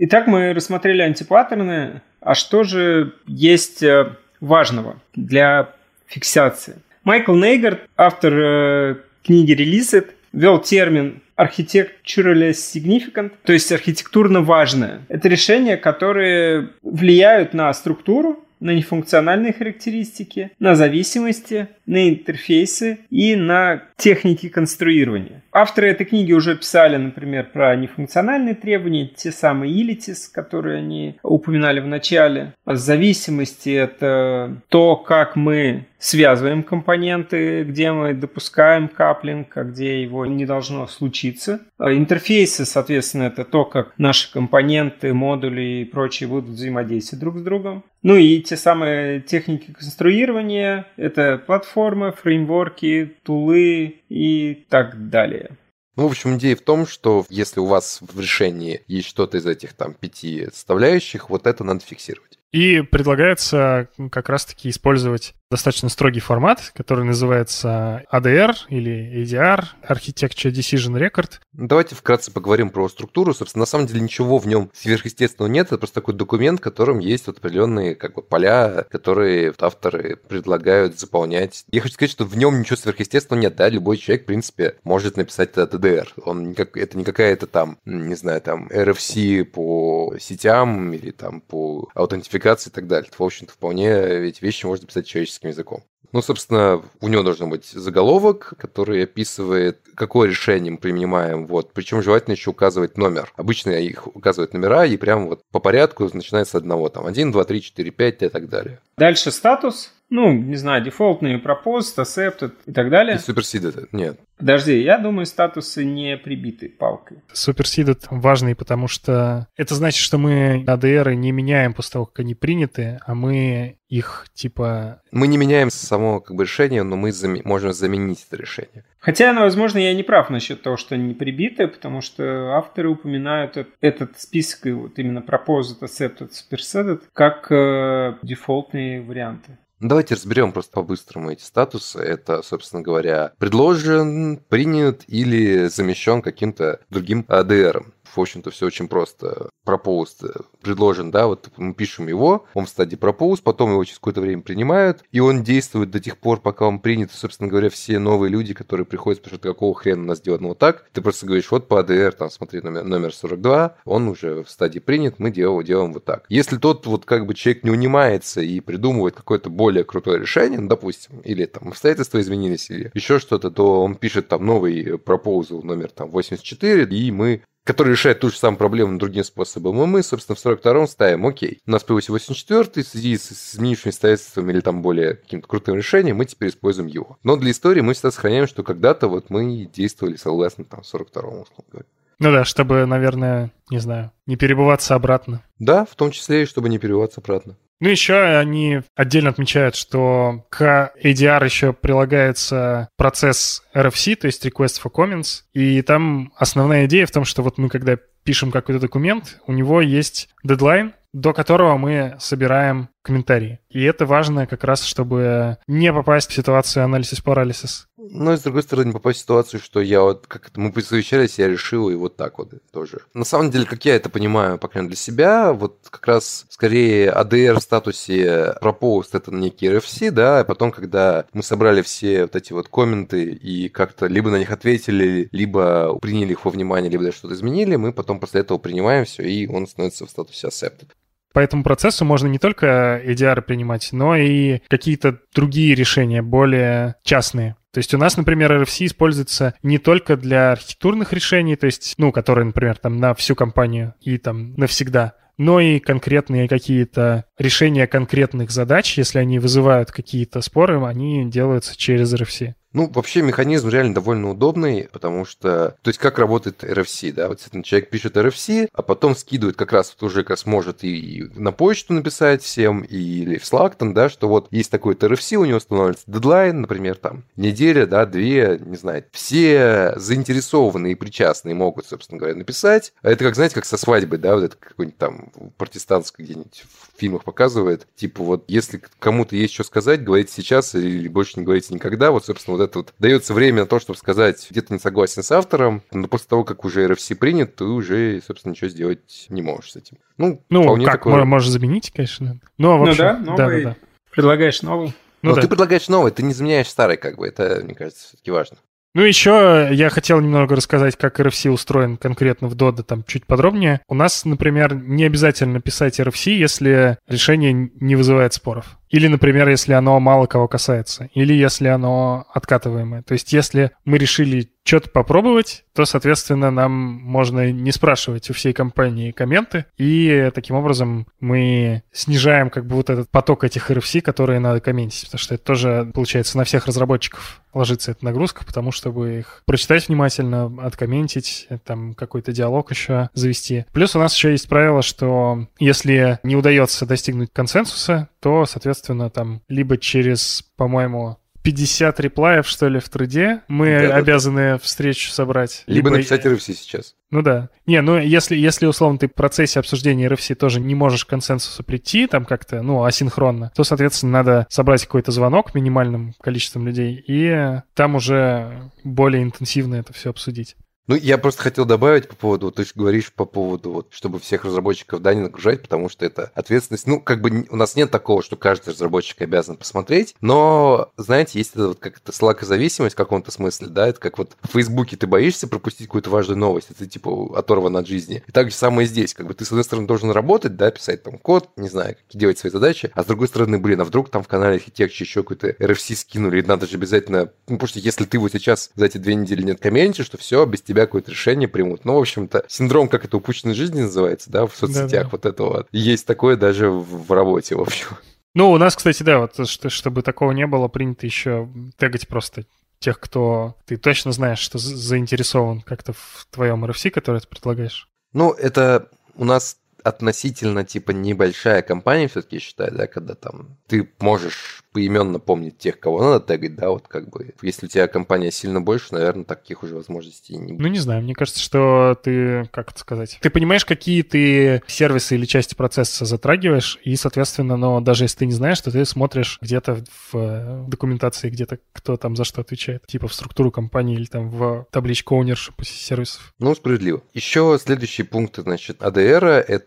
Итак, 0.00 0.28
мы 0.28 0.54
рассмотрели 0.54 1.02
антипаттерны. 1.02 2.02
А 2.20 2.34
что 2.34 2.62
же 2.62 3.14
есть 3.26 3.82
э, 3.82 4.12
важного 4.40 5.00
для 5.16 5.70
фиксации? 6.06 6.76
Майкл 7.02 7.34
Нейгард, 7.34 7.80
автор 7.96 8.32
э, 8.32 8.96
книги 9.24 9.54
Release 9.54 10.06
ввел 10.32 10.60
термин 10.60 11.20
architecturally 11.36 12.50
significant, 12.50 13.32
то 13.42 13.52
есть 13.52 13.72
архитектурно 13.72 14.40
важное. 14.40 15.00
Это 15.08 15.28
решения, 15.28 15.76
которые 15.76 16.68
влияют 16.82 17.52
на 17.52 17.72
структуру, 17.74 18.44
на 18.60 18.74
нефункциональные 18.74 19.52
характеристики, 19.52 20.50
на 20.58 20.74
зависимости, 20.74 21.68
на 21.86 22.08
интерфейсы 22.08 23.00
и 23.10 23.34
на 23.36 23.82
техники 23.96 24.48
конструирования. 24.48 25.42
Авторы 25.52 25.90
этой 25.90 26.04
книги 26.04 26.32
уже 26.32 26.56
писали, 26.56 26.96
например, 26.96 27.50
про 27.52 27.74
нефункциональные 27.74 28.54
требования, 28.54 29.06
те 29.08 29.32
самые 29.32 29.72
илитис, 29.72 30.28
которые 30.28 30.78
они 30.78 31.16
упоминали 31.22 31.80
в 31.80 31.86
начале. 31.86 32.54
Зависимости— 32.66 33.70
это 33.70 34.60
то, 34.68 34.96
как 34.96 35.34
мы 35.34 35.86
связываем 35.98 36.62
компоненты, 36.62 37.64
где 37.64 37.92
мы 37.92 38.14
допускаем 38.14 38.88
каплинг, 38.88 39.56
а 39.56 39.64
где 39.64 40.02
его 40.02 40.26
не 40.26 40.46
должно 40.46 40.86
случиться. 40.86 41.60
А 41.78 41.92
интерфейсы, 41.92 42.64
соответственно, 42.64 43.24
это 43.24 43.44
то, 43.44 43.64
как 43.64 43.92
наши 43.98 44.32
компоненты, 44.32 45.12
модули 45.12 45.82
и 45.82 45.84
прочие 45.84 46.28
будут 46.28 46.50
взаимодействовать 46.50 47.20
друг 47.20 47.38
с 47.38 47.42
другом. 47.42 47.84
Ну 48.02 48.16
и 48.16 48.40
те 48.40 48.56
самые 48.56 49.20
техники 49.20 49.72
конструирования, 49.72 50.86
это 50.96 51.42
платформы, 51.44 52.12
фреймворки, 52.12 53.16
тулы 53.24 53.96
и 54.08 54.66
так 54.68 55.10
далее. 55.10 55.50
Ну, 55.96 56.04
в 56.06 56.10
общем, 56.10 56.36
идея 56.36 56.54
в 56.54 56.60
том, 56.60 56.86
что 56.86 57.26
если 57.28 57.58
у 57.58 57.66
вас 57.66 57.98
в 58.00 58.20
решении 58.20 58.82
есть 58.86 59.08
что-то 59.08 59.38
из 59.38 59.46
этих 59.46 59.72
там 59.72 59.94
пяти 59.94 60.44
составляющих, 60.44 61.28
вот 61.28 61.48
это 61.48 61.64
надо 61.64 61.80
фиксировать. 61.80 62.38
И 62.52 62.82
предлагается 62.82 63.88
как 64.12 64.28
раз-таки 64.28 64.70
использовать 64.70 65.34
достаточно 65.50 65.88
строгий 65.88 66.20
формат, 66.20 66.72
который 66.74 67.04
называется 67.04 68.04
ADR 68.12 68.54
или 68.68 69.22
ADR, 69.22 69.64
Architecture 69.88 70.50
Decision 70.52 70.98
Record. 70.98 71.40
Давайте 71.54 71.94
вкратце 71.94 72.30
поговорим 72.30 72.70
про 72.70 72.88
структуру. 72.88 73.32
Собственно, 73.32 73.62
на 73.62 73.66
самом 73.66 73.86
деле 73.86 74.00
ничего 74.00 74.38
в 74.38 74.46
нем 74.46 74.70
сверхъестественного 74.74 75.50
нет. 75.50 75.68
Это 75.68 75.78
просто 75.78 76.00
такой 76.00 76.14
документ, 76.14 76.60
в 76.60 76.62
котором 76.62 76.98
есть 76.98 77.26
вот 77.26 77.38
определенные 77.38 77.94
как 77.94 78.14
бы, 78.14 78.22
поля, 78.22 78.84
которые 78.90 79.54
авторы 79.58 80.16
предлагают 80.16 81.00
заполнять. 81.00 81.64
Я 81.70 81.80
хочу 81.80 81.94
сказать, 81.94 82.12
что 82.12 82.24
в 82.24 82.36
нем 82.36 82.60
ничего 82.60 82.76
сверхъестественного 82.76 83.42
нет. 83.42 83.56
Да? 83.56 83.68
Любой 83.68 83.96
человек, 83.96 84.24
в 84.24 84.26
принципе, 84.26 84.76
может 84.84 85.16
написать 85.16 85.56
это 85.56 85.76
ADR. 85.76 86.08
Он 86.24 86.50
никак, 86.50 86.76
это 86.76 86.98
не 86.98 87.04
какая-то 87.04 87.46
там, 87.46 87.78
не 87.86 88.14
знаю, 88.14 88.42
там 88.42 88.68
RFC 88.68 89.44
по 89.44 90.14
сетям 90.20 90.92
или 90.92 91.10
там 91.10 91.40
по 91.40 91.88
аутентификации 91.94 92.68
и 92.68 92.72
так 92.72 92.86
далее. 92.86 93.10
В 93.16 93.22
общем-то, 93.22 93.52
вполне 93.52 93.88
эти 93.88 94.44
вещи 94.44 94.66
можно 94.66 94.86
писать 94.86 95.06
человеческим 95.06 95.37
человеческим 95.38 95.48
языком. 95.48 95.84
Ну, 96.12 96.22
собственно, 96.22 96.82
у 97.00 97.08
него 97.08 97.22
должен 97.22 97.50
быть 97.50 97.66
заголовок, 97.66 98.54
который 98.58 99.04
описывает, 99.04 99.80
какое 99.94 100.28
решение 100.28 100.72
мы 100.72 100.78
принимаем. 100.78 101.46
Вот. 101.46 101.72
Причем 101.74 102.02
желательно 102.02 102.32
еще 102.32 102.50
указывать 102.50 102.96
номер. 102.96 103.32
Обычно 103.36 103.70
их 103.70 104.06
указывают 104.06 104.54
номера, 104.54 104.86
и 104.86 104.96
прямо 104.96 105.26
вот 105.26 105.42
по 105.52 105.60
порядку 105.60 106.08
начинается 106.12 106.52
с 106.52 106.54
одного. 106.54 106.88
Там 106.88 107.06
1, 107.06 107.32
2, 107.32 107.44
3, 107.44 107.62
4, 107.62 107.90
5 107.90 108.22
и 108.22 108.28
так 108.28 108.48
далее. 108.48 108.80
Дальше 108.96 109.30
статус. 109.30 109.92
Ну, 110.10 110.32
не 110.32 110.56
знаю, 110.56 110.82
дефолтные 110.82 111.38
proposed, 111.38 111.98
accepted 111.98 112.52
и 112.66 112.72
так 112.72 112.90
далее. 112.90 113.16
И 113.16 113.18
superseded, 113.18 113.88
нет. 113.92 114.18
Подожди, 114.38 114.80
я 114.80 114.98
думаю, 114.98 115.26
статусы 115.26 115.84
не 115.84 116.16
прибиты 116.16 116.68
палкой. 116.68 117.18
Superseded 117.34 118.06
важный, 118.10 118.54
потому 118.54 118.88
что 118.88 119.48
это 119.56 119.74
значит, 119.74 120.00
что 120.00 120.16
мы 120.16 120.64
ADR 120.66 121.14
не 121.14 121.32
меняем 121.32 121.74
после 121.74 121.92
того, 121.92 122.06
как 122.06 122.20
они 122.20 122.34
приняты, 122.34 123.00
а 123.04 123.14
мы 123.14 123.78
их 123.88 124.26
типа... 124.34 125.02
Мы 125.10 125.26
не 125.26 125.36
меняем 125.36 125.70
само 125.70 126.20
как 126.20 126.36
бы 126.36 126.44
решение, 126.44 126.84
но 126.84 126.96
мы 126.96 127.10
зам... 127.12 127.38
можем 127.44 127.72
заменить 127.72 128.24
это 128.30 128.40
решение. 128.40 128.84
Хотя, 129.00 129.32
ну, 129.32 129.40
возможно, 129.40 129.78
я 129.78 129.94
не 129.94 130.02
прав 130.02 130.30
насчет 130.30 130.62
того, 130.62 130.76
что 130.76 130.94
они 130.94 131.08
не 131.08 131.14
прибиты, 131.14 131.66
потому 131.66 132.00
что 132.00 132.52
авторы 132.56 132.90
упоминают 132.90 133.56
этот 133.80 134.20
список, 134.20 134.66
и 134.66 134.72
вот 134.72 134.98
именно 134.98 135.20
proposed, 135.20 135.80
accepted, 135.82 136.30
superseded, 136.30 137.02
как 137.12 137.50
э, 137.50 138.14
дефолтные 138.22 139.02
варианты. 139.02 139.58
Давайте 139.80 140.14
разберем 140.14 140.52
просто 140.52 140.72
по-быстрому 140.72 141.30
эти 141.30 141.42
статусы. 141.42 142.00
Это, 142.00 142.42
собственно 142.42 142.82
говоря, 142.82 143.32
предложен, 143.38 144.38
принят 144.48 145.04
или 145.06 145.68
замещен 145.68 146.20
каким-то 146.20 146.80
другим 146.90 147.24
ADR 147.28 147.86
в 148.14 148.20
общем-то, 148.20 148.50
все 148.50 148.66
очень 148.66 148.88
просто. 148.88 149.50
Пропоуст 149.64 150.22
предложен, 150.62 151.10
да, 151.10 151.26
вот 151.26 151.50
мы 151.56 151.74
пишем 151.74 152.08
его, 152.08 152.46
он 152.54 152.66
в 152.66 152.68
стадии 152.68 152.96
пропоуст, 152.96 153.42
потом 153.42 153.70
его 153.70 153.84
через 153.84 153.98
какое-то 153.98 154.20
время 154.20 154.42
принимают, 154.42 155.04
и 155.12 155.20
он 155.20 155.42
действует 155.42 155.90
до 155.90 156.00
тех 156.00 156.16
пор, 156.18 156.40
пока 156.40 156.66
он 156.66 156.78
принят, 156.80 157.12
собственно 157.12 157.48
говоря, 157.48 157.68
все 157.68 157.98
новые 157.98 158.30
люди, 158.30 158.54
которые 158.54 158.86
приходят, 158.86 159.20
спрашивают, 159.20 159.42
какого 159.42 159.74
хрена 159.74 160.04
нас 160.04 160.20
делать, 160.20 160.40
ну 160.40 160.48
вот 160.48 160.58
так, 160.58 160.86
ты 160.92 161.02
просто 161.02 161.26
говоришь, 161.26 161.50
вот 161.50 161.68
по 161.68 161.80
ADR, 161.82 162.12
там, 162.12 162.30
смотри, 162.30 162.60
номер, 162.60 162.84
номер 162.84 163.12
42, 163.12 163.76
он 163.84 164.08
уже 164.08 164.42
в 164.42 164.50
стадии 164.50 164.78
принят, 164.78 165.18
мы 165.18 165.30
делаем, 165.30 165.64
делаем 165.64 165.92
вот 165.92 166.04
так. 166.04 166.24
Если 166.28 166.56
тот 166.56 166.86
вот 166.86 167.04
как 167.04 167.26
бы 167.26 167.34
человек 167.34 167.64
не 167.64 167.70
унимается 167.70 168.40
и 168.40 168.60
придумывает 168.60 169.14
какое-то 169.14 169.50
более 169.50 169.84
крутое 169.84 170.20
решение, 170.20 170.60
ну, 170.60 170.68
допустим, 170.68 171.20
или 171.20 171.44
там 171.44 171.68
обстоятельства 171.68 172.20
изменились, 172.20 172.70
или 172.70 172.90
еще 172.94 173.18
что-то, 173.18 173.50
то 173.50 173.82
он 173.82 173.94
пишет 173.94 174.28
там 174.28 174.44
новый 174.46 174.98
пропоузл 174.98 175.62
номер 175.62 175.90
там 175.90 176.10
84, 176.10 176.84
и 176.84 177.10
мы 177.10 177.42
который 177.68 177.90
решает 177.92 178.20
ту 178.20 178.30
же 178.30 178.38
самую 178.38 178.56
проблему 178.56 178.98
другим 178.98 179.22
способом. 179.22 179.82
И 179.82 179.86
мы, 179.86 180.02
собственно, 180.02 180.36
в 180.36 180.42
42-м 180.42 180.88
ставим, 180.88 181.26
окей, 181.26 181.60
у 181.66 181.70
нас 181.70 181.84
появился 181.84 182.14
84-й, 182.14 182.82
в 182.82 182.88
связи 182.88 183.18
с 183.18 183.54
изменившимися 183.54 183.98
обстоятельствами 183.98 184.52
или 184.52 184.60
там 184.60 184.80
более 184.80 185.16
каким-то 185.16 185.46
крутым 185.46 185.76
решением, 185.76 186.16
мы 186.16 186.24
теперь 186.24 186.48
используем 186.48 186.88
его. 186.88 187.18
Но 187.22 187.36
для 187.36 187.50
истории 187.50 187.82
мы 187.82 187.92
всегда 187.92 188.10
сохраняем, 188.10 188.46
что 188.46 188.62
когда-то 188.62 189.08
вот 189.08 189.28
мы 189.28 189.66
действовали 189.66 190.16
согласно 190.16 190.64
там 190.64 190.80
42-му, 190.80 191.42
условно 191.42 191.64
говоря. 191.70 191.86
Ну 192.20 192.32
да, 192.32 192.46
чтобы, 192.46 192.86
наверное, 192.86 193.52
не 193.68 193.80
знаю, 193.80 194.12
не 194.24 194.36
перебываться 194.36 194.94
обратно. 194.94 195.42
Да, 195.58 195.84
в 195.84 195.94
том 195.94 196.10
числе 196.10 196.44
и 196.44 196.46
чтобы 196.46 196.70
не 196.70 196.78
перебываться 196.78 197.20
обратно. 197.20 197.58
Ну, 197.80 197.88
еще 197.88 198.18
они 198.18 198.80
отдельно 198.96 199.30
отмечают, 199.30 199.76
что 199.76 200.46
к 200.50 200.92
ADR 201.02 201.44
еще 201.44 201.72
прилагается 201.72 202.88
процесс 202.96 203.62
RFC, 203.74 204.16
то 204.16 204.26
есть 204.26 204.44
Request 204.44 204.82
for 204.82 204.90
Comments, 204.92 205.42
и 205.52 205.80
там 205.82 206.32
основная 206.36 206.86
идея 206.86 207.06
в 207.06 207.12
том, 207.12 207.24
что 207.24 207.42
вот 207.42 207.56
мы 207.56 207.68
когда 207.68 207.96
пишем 208.24 208.50
какой-то 208.50 208.80
документ, 208.80 209.40
у 209.46 209.52
него 209.52 209.80
есть 209.80 210.28
дедлайн, 210.42 210.92
до 211.12 211.32
которого 211.32 211.78
мы 211.78 212.16
собираем 212.18 212.88
комментарии. 213.08 213.58
И 213.70 213.82
это 213.82 214.04
важно 214.04 214.46
как 214.46 214.64
раз, 214.64 214.84
чтобы 214.84 215.56
не 215.66 215.92
попасть 215.92 216.30
в 216.30 216.34
ситуацию 216.34 216.84
анализис 216.84 217.20
парализис. 217.20 217.88
Ну, 217.96 218.32
и 218.32 218.36
с 218.36 218.42
другой 218.42 218.62
стороны, 218.62 218.92
попасть 218.92 219.18
в 219.18 219.22
ситуацию, 219.22 219.60
что 219.60 219.80
я 219.80 220.02
вот, 220.02 220.26
как 220.26 220.50
мы 220.56 220.72
посовещались, 220.72 221.38
я 221.38 221.48
решил 221.48 221.90
и 221.90 221.94
вот 221.94 222.16
так 222.16 222.38
вот 222.38 222.52
тоже. 222.70 223.00
На 223.12 223.24
самом 223.24 223.50
деле, 223.50 223.64
как 223.66 223.84
я 223.84 223.96
это 223.96 224.08
понимаю, 224.08 224.58
по 224.58 224.68
крайней 224.68 224.88
мере, 224.88 224.96
для 224.96 225.02
себя, 225.02 225.52
вот 225.52 225.78
как 225.90 226.06
раз 226.06 226.46
скорее 226.48 227.10
ADR 227.10 227.58
в 227.58 227.62
статусе 227.62 228.54
пропост 228.60 229.14
это 229.14 229.32
некий 229.32 229.66
RFC, 229.66 230.10
да, 230.10 230.40
а 230.40 230.44
потом, 230.44 230.70
когда 230.70 231.24
мы 231.32 231.42
собрали 231.42 231.82
все 231.82 232.22
вот 232.22 232.36
эти 232.36 232.52
вот 232.52 232.68
комменты 232.68 233.24
и 233.24 233.68
как-то 233.68 234.06
либо 234.06 234.30
на 234.30 234.38
них 234.38 234.50
ответили, 234.50 235.28
либо 235.32 235.98
приняли 235.98 236.32
их 236.32 236.44
во 236.44 236.50
внимание, 236.50 236.90
либо 236.90 237.04
даже 237.04 237.16
что-то 237.16 237.34
изменили, 237.34 237.76
мы 237.76 237.92
потом 237.92 238.20
после 238.20 238.42
этого 238.42 238.58
принимаем 238.58 239.04
все, 239.06 239.24
и 239.24 239.46
он 239.48 239.66
становится 239.66 240.06
в 240.06 240.10
статусе 240.10 240.48
accepted. 240.48 240.88
По 241.32 241.40
этому 241.40 241.62
процессу 241.62 242.04
можно 242.04 242.26
не 242.26 242.38
только 242.38 243.00
EDR 243.04 243.42
принимать, 243.42 243.90
но 243.92 244.16
и 244.16 244.60
какие-то 244.68 245.18
другие 245.34 245.74
решения, 245.74 246.22
более 246.22 246.96
частные. 247.02 247.56
То 247.72 247.78
есть 247.78 247.92
у 247.94 247.98
нас, 247.98 248.16
например, 248.16 248.50
RFC 248.52 248.86
используется 248.86 249.54
не 249.62 249.78
только 249.78 250.16
для 250.16 250.52
архитектурных 250.52 251.12
решений, 251.12 251.54
то 251.54 251.66
есть, 251.66 251.94
ну, 251.98 252.12
которые, 252.12 252.46
например, 252.46 252.78
там 252.78 252.96
на 252.96 253.14
всю 253.14 253.34
компанию 253.34 253.94
и 254.00 254.16
там 254.16 254.54
навсегда, 254.54 255.14
но 255.38 255.60
и 255.60 255.78
конкретные 255.78 256.48
какие-то 256.48 257.24
решения 257.38 257.86
конкретных 257.86 258.50
задач, 258.50 258.98
если 258.98 259.18
они 259.18 259.38
вызывают 259.38 259.90
какие-то 259.90 260.40
споры, 260.42 260.84
они 260.84 261.30
делаются 261.30 261.76
через 261.76 262.12
RFC. 262.12 262.54
Ну, 262.74 262.90
вообще 262.92 263.22
механизм 263.22 263.70
реально 263.70 263.94
довольно 263.94 264.30
удобный, 264.30 264.88
потому 264.92 265.24
что, 265.24 265.76
то 265.82 265.88
есть 265.88 265.98
как 265.98 266.18
работает 266.18 266.62
RFC, 266.62 267.12
да, 267.12 267.28
вот 267.28 267.40
человек 267.64 267.88
пишет 267.88 268.16
RFC, 268.16 268.68
а 268.74 268.82
потом 268.82 269.16
скидывает 269.16 269.56
как 269.56 269.72
раз, 269.72 269.96
вот 269.98 270.06
уже 270.06 270.22
как 270.22 270.30
раз 270.30 270.44
может 270.44 270.84
и 270.84 271.24
на 271.34 271.50
почту 271.50 271.94
написать 271.94 272.42
всем, 272.42 272.82
или 272.82 273.38
в 273.38 273.42
Slack, 273.42 273.76
там, 273.78 273.94
да, 273.94 274.10
что 274.10 274.28
вот 274.28 274.48
есть 274.50 274.70
такой-то 274.70 275.06
RFC, 275.06 275.36
у 275.36 275.46
него 275.46 275.56
устанавливается 275.56 276.04
дедлайн, 276.06 276.60
например, 276.60 276.96
там, 276.96 277.24
неделя, 277.36 277.86
да, 277.86 278.04
две, 278.04 278.60
не 278.62 278.76
знаю, 278.76 279.04
все 279.12 279.94
заинтересованные 279.96 280.92
и 280.92 280.96
причастные 280.96 281.54
могут, 281.54 281.86
собственно 281.86 282.18
говоря, 282.18 282.36
написать. 282.36 282.92
А 283.00 283.10
это 283.10 283.24
как, 283.24 283.34
знаете, 283.34 283.54
как 283.54 283.64
со 283.64 283.78
свадьбой, 283.78 284.18
да, 284.18 284.34
вот 284.34 284.44
это 284.44 284.56
какой-нибудь 284.56 284.98
там 284.98 285.27
протестантский 285.56 286.24
где-нибудь 286.24 286.64
в 286.66 287.00
фильмах 287.00 287.24
показывает, 287.24 287.86
типа 287.96 288.22
вот, 288.22 288.44
если 288.48 288.80
кому-то 288.98 289.36
есть 289.36 289.54
что 289.54 289.64
сказать, 289.64 290.02
говорите 290.02 290.32
сейчас 290.32 290.74
или 290.74 291.08
больше 291.08 291.38
не 291.38 291.44
говорите 291.44 291.74
никогда, 291.74 292.10
вот, 292.10 292.24
собственно, 292.24 292.56
вот 292.56 292.64
это 292.64 292.78
вот 292.80 292.94
дается 292.98 293.34
время 293.34 293.62
на 293.62 293.66
то, 293.66 293.78
чтобы 293.78 293.98
сказать, 293.98 294.46
где-то 294.50 294.72
не 294.72 294.78
согласен 294.78 295.22
с 295.22 295.32
автором, 295.32 295.82
но 295.90 296.08
после 296.08 296.28
того, 296.28 296.44
как 296.44 296.64
уже 296.64 296.86
RFC 296.86 297.14
принят, 297.14 297.56
ты 297.56 297.64
уже, 297.64 298.20
собственно, 298.26 298.52
ничего 298.52 298.70
сделать 298.70 299.26
не 299.28 299.42
можешь 299.42 299.72
с 299.72 299.76
этим. 299.76 299.98
Ну, 300.16 300.42
ну 300.50 300.76
как, 300.84 300.92
такое... 300.94 301.24
можешь 301.24 301.50
заменить, 301.50 301.90
конечно. 301.90 302.40
Но, 302.58 302.78
в 302.78 302.82
общем, 302.82 302.96
ну 302.96 302.96
да, 302.96 303.18
новый, 303.18 303.36
да, 303.36 303.70
да, 303.70 303.74
да. 303.74 303.76
предлагаешь 304.10 304.62
новый. 304.62 304.94
Ну, 305.22 305.30
но 305.30 305.34
да. 305.34 305.42
ты 305.42 305.48
предлагаешь 305.48 305.88
новый, 305.88 306.12
ты 306.12 306.22
не 306.22 306.32
заменяешь 306.32 306.68
старый, 306.68 306.96
как 306.96 307.16
бы, 307.16 307.26
это, 307.26 307.60
мне 307.64 307.74
кажется, 307.74 308.06
все-таки 308.08 308.30
важно. 308.30 308.56
Ну, 308.94 309.02
еще 309.02 309.68
я 309.70 309.90
хотел 309.90 310.20
немного 310.20 310.56
рассказать, 310.56 310.96
как 310.96 311.20
RFC 311.20 311.50
устроен 311.50 311.96
конкретно 311.96 312.48
в 312.48 312.54
Dodo, 312.54 312.82
там 312.82 313.04
чуть 313.04 313.26
подробнее. 313.26 313.80
У 313.86 313.94
нас, 313.94 314.24
например, 314.24 314.74
не 314.74 315.04
обязательно 315.04 315.60
писать 315.60 316.00
RFC, 316.00 316.32
если 316.32 316.98
решение 317.06 317.70
не 317.80 317.96
вызывает 317.96 318.32
споров. 318.32 318.78
Или, 318.90 319.08
например, 319.08 319.48
если 319.48 319.72
оно 319.72 319.98
мало 320.00 320.26
кого 320.26 320.48
касается. 320.48 321.08
Или 321.14 321.34
если 321.34 321.68
оно 321.68 322.26
откатываемое. 322.32 323.02
То 323.02 323.12
есть, 323.12 323.32
если 323.32 323.72
мы 323.84 323.98
решили 323.98 324.50
что-то 324.68 324.90
попробовать, 324.90 325.64
то, 325.74 325.86
соответственно, 325.86 326.50
нам 326.50 326.72
можно 326.72 327.50
не 327.50 327.72
спрашивать 327.72 328.28
у 328.28 328.34
всей 328.34 328.52
компании 328.52 329.12
комменты, 329.12 329.64
и 329.78 330.30
таким 330.34 330.56
образом 330.56 331.06
мы 331.20 331.84
снижаем 331.90 332.50
как 332.50 332.66
бы 332.66 332.74
вот 332.74 332.90
этот 332.90 333.08
поток 333.08 333.44
этих 333.44 333.70
RFC, 333.70 334.02
которые 334.02 334.40
надо 334.40 334.60
комментить, 334.60 335.06
потому 335.06 335.20
что 335.20 335.34
это 335.36 335.44
тоже, 335.44 335.90
получается, 335.94 336.36
на 336.36 336.44
всех 336.44 336.66
разработчиков 336.66 337.40
ложится 337.54 337.92
эта 337.92 338.04
нагрузка, 338.04 338.44
потому 338.44 338.70
чтобы 338.70 339.20
их 339.20 339.42
прочитать 339.46 339.88
внимательно, 339.88 340.52
откомментить, 340.62 341.48
там 341.64 341.94
какой-то 341.94 342.32
диалог 342.32 342.70
еще 342.70 343.08
завести. 343.14 343.64
Плюс 343.72 343.96
у 343.96 343.98
нас 343.98 344.14
еще 344.14 344.32
есть 344.32 344.50
правило, 344.50 344.82
что 344.82 345.46
если 345.58 346.18
не 346.22 346.36
удается 346.36 346.84
достигнуть 346.84 347.30
консенсуса, 347.32 348.10
то, 348.20 348.44
соответственно, 348.44 348.77
там 348.82 349.42
либо 349.48 349.78
через, 349.78 350.42
по-моему, 350.56 351.18
50 351.42 352.00
реплаев, 352.00 352.46
что 352.46 352.68
ли, 352.68 352.78
в 352.78 352.88
труде. 352.88 353.42
Мы 353.48 353.88
да, 353.88 353.96
обязаны 353.96 354.52
да. 354.52 354.58
встречу 354.58 355.10
собрать. 355.10 355.64
Либо, 355.66 355.88
либо 355.88 355.96
написать 355.96 356.26
RFC 356.26 356.52
сейчас. 356.52 356.94
Ну 357.10 357.22
да. 357.22 357.48
Не, 357.66 357.80
ну 357.80 357.98
если, 357.98 358.36
если 358.36 358.66
условно 358.66 358.98
ты 358.98 359.08
в 359.08 359.14
процессе 359.14 359.58
обсуждения 359.58 360.08
RFC 360.08 360.34
тоже 360.34 360.60
не 360.60 360.74
можешь 360.74 361.06
к 361.06 361.08
консенсусу 361.08 361.64
прийти, 361.64 362.06
там 362.06 362.26
как-то, 362.26 362.60
ну, 362.60 362.84
асинхронно, 362.84 363.50
то, 363.54 363.64
соответственно, 363.64 364.12
надо 364.12 364.46
собрать 364.50 364.82
какой-то 364.84 365.10
звонок 365.10 365.54
минимальным 365.54 366.14
количеством 366.20 366.66
людей 366.66 367.02
и 367.06 367.60
там 367.74 367.94
уже 367.94 368.70
более 368.84 369.22
интенсивно 369.22 369.76
это 369.76 369.92
все 369.92 370.10
обсудить. 370.10 370.54
Ну, 370.88 370.96
я 370.96 371.18
просто 371.18 371.42
хотел 371.42 371.66
добавить 371.66 372.08
по 372.08 372.16
поводу, 372.16 372.50
ты 372.50 372.64
же 372.64 372.70
говоришь 372.74 373.12
по 373.12 373.26
поводу, 373.26 373.70
вот, 373.70 373.88
чтобы 373.90 374.18
всех 374.18 374.46
разработчиков, 374.46 375.02
да, 375.02 375.12
не 375.12 375.20
нагружать, 375.20 375.60
потому 375.60 375.90
что 375.90 376.06
это 376.06 376.32
ответственность. 376.34 376.86
Ну, 376.86 376.98
как 376.98 377.20
бы 377.20 377.46
у 377.50 377.56
нас 377.56 377.76
нет 377.76 377.90
такого, 377.90 378.22
что 378.22 378.36
каждый 378.36 378.70
разработчик 378.70 379.20
обязан 379.20 379.58
посмотреть, 379.58 380.14
но, 380.22 380.90
знаете, 380.96 381.38
есть 381.38 381.50
это 381.52 381.68
вот 381.68 381.78
как 381.78 382.00
то 382.00 382.10
слакозависимость 382.10 382.94
в 382.94 382.96
каком-то 382.96 383.30
смысле, 383.30 383.68
да, 383.68 383.86
это 383.86 384.00
как 384.00 384.16
вот 384.16 384.30
в 384.40 384.52
Фейсбуке 384.52 384.96
ты 384.96 385.06
боишься 385.06 385.46
пропустить 385.46 385.88
какую-то 385.88 386.08
важную 386.08 386.38
новость, 386.38 386.68
это 386.70 386.86
типа 386.86 387.36
оторван 387.38 387.76
от 387.76 387.86
жизни. 387.86 388.24
И 388.26 388.32
так 388.32 388.48
же 388.48 388.56
самое 388.56 388.88
здесь, 388.88 389.12
как 389.12 389.26
бы 389.26 389.34
ты, 389.34 389.44
с 389.44 389.48
одной 389.48 389.64
стороны, 389.64 389.86
должен 389.86 390.10
работать, 390.10 390.56
да, 390.56 390.70
писать 390.70 391.02
там 391.02 391.18
код, 391.18 391.50
не 391.56 391.68
знаю, 391.68 391.96
делать 392.14 392.38
свои 392.38 392.50
задачи, 392.50 392.90
а 392.94 393.02
с 393.02 393.06
другой 393.06 393.28
стороны, 393.28 393.58
блин, 393.58 393.82
а 393.82 393.84
вдруг 393.84 394.08
там 394.08 394.22
в 394.22 394.28
канале 394.28 394.56
архитектче 394.56 395.04
еще 395.04 395.22
какой-то 395.22 395.50
RFC 395.50 395.96
скинули, 395.96 396.40
и 396.40 396.46
надо 396.46 396.66
же 396.66 396.78
обязательно, 396.78 397.30
ну, 397.46 397.56
потому 397.56 397.68
что 397.68 397.78
если 397.78 398.06
ты 398.06 398.18
вот 398.18 398.32
сейчас 398.32 398.70
за 398.74 398.86
эти 398.86 398.96
две 398.96 399.16
недели 399.16 399.42
нет 399.42 399.60
комменте, 399.60 400.02
что 400.02 400.16
все, 400.16 400.46
без 400.46 400.62
тебя 400.62 400.77
какое-то 400.86 401.10
решение 401.10 401.48
примут. 401.48 401.84
Ну, 401.84 401.94
в 401.94 401.98
общем-то, 401.98 402.44
синдром, 402.48 402.88
как 402.88 403.04
это, 403.04 403.16
упущенной 403.16 403.54
жизни 403.54 403.82
называется, 403.82 404.30
да, 404.30 404.46
в 404.46 404.54
соцсетях, 404.54 405.12
вот 405.12 405.26
это 405.26 405.42
вот. 405.42 405.68
Есть 405.72 406.06
такое 406.06 406.36
даже 406.36 406.70
в 406.70 407.10
работе, 407.12 407.56
в 407.56 407.60
общем. 407.60 407.88
Ну, 408.34 408.52
у 408.52 408.58
нас, 408.58 408.76
кстати, 408.76 409.02
да, 409.02 409.18
вот 409.18 409.48
что, 409.48 409.70
чтобы 409.70 410.02
такого 410.02 410.32
не 410.32 410.46
было, 410.46 410.68
принято 410.68 411.06
еще 411.06 411.48
тегать 411.76 412.06
просто 412.06 412.44
тех, 412.78 413.00
кто 413.00 413.56
ты 413.66 413.76
точно 413.76 414.12
знаешь, 414.12 414.38
что 414.38 414.58
заинтересован 414.58 415.62
как-то 415.62 415.92
в 415.92 416.26
твоем 416.30 416.64
RFC, 416.64 416.90
который 416.90 417.20
ты 417.20 417.26
предлагаешь. 417.26 417.88
Ну, 418.12 418.32
это 418.32 418.88
у 419.16 419.24
нас 419.24 419.57
относительно 419.82 420.64
типа 420.64 420.92
небольшая 420.92 421.62
компания 421.62 422.08
все-таки 422.08 422.38
считаю, 422.38 422.72
да, 422.72 422.86
когда 422.86 423.14
там 423.14 423.56
ты 423.66 423.88
можешь 424.00 424.64
поименно 424.72 425.18
помнить 425.18 425.58
тех, 425.58 425.80
кого 425.80 426.00
надо 426.00 426.20
тегать, 426.20 426.54
да, 426.54 426.70
вот 426.70 426.86
как 426.88 427.10
бы. 427.10 427.34
Если 427.42 427.66
у 427.66 427.68
тебя 427.68 427.88
компания 427.88 428.30
сильно 428.30 428.60
больше, 428.60 428.94
наверное, 428.94 429.24
таких 429.24 429.62
уже 429.62 429.74
возможностей 429.74 430.36
не 430.36 430.52
будет. 430.52 430.60
Ну, 430.60 430.68
не 430.68 430.78
знаю, 430.78 431.02
мне 431.02 431.14
кажется, 431.14 431.40
что 431.40 431.98
ты, 432.02 432.48
как 432.52 432.70
это 432.70 432.78
сказать, 432.78 433.18
ты 433.20 433.30
понимаешь, 433.30 433.64
какие 433.64 434.02
ты 434.02 434.62
сервисы 434.66 435.16
или 435.16 435.24
части 435.24 435.54
процесса 435.54 436.04
затрагиваешь, 436.04 436.78
и, 436.84 436.94
соответственно, 436.96 437.56
но 437.56 437.80
даже 437.80 438.04
если 438.04 438.18
ты 438.18 438.26
не 438.26 438.32
знаешь, 438.32 438.60
то 438.60 438.70
ты 438.70 438.84
смотришь 438.84 439.38
где-то 439.40 439.84
в 440.10 440.14
э, 440.14 440.64
документации, 440.68 441.30
где-то 441.30 441.58
кто 441.72 441.96
там 441.96 442.14
за 442.14 442.24
что 442.24 442.40
отвечает, 442.40 442.86
типа 442.86 443.08
в 443.08 443.14
структуру 443.14 443.50
компании 443.50 443.96
или 443.96 444.04
там 444.04 444.30
в 444.30 444.66
табличку 444.70 445.20
ownership 445.20 445.54
сервисов. 445.64 446.34
Ну, 446.38 446.54
справедливо. 446.54 447.02
Еще 447.14 447.58
следующий 447.60 448.02
пункт, 448.02 448.36
значит, 448.36 448.82
ADR— 448.82 449.24
это 449.48 449.66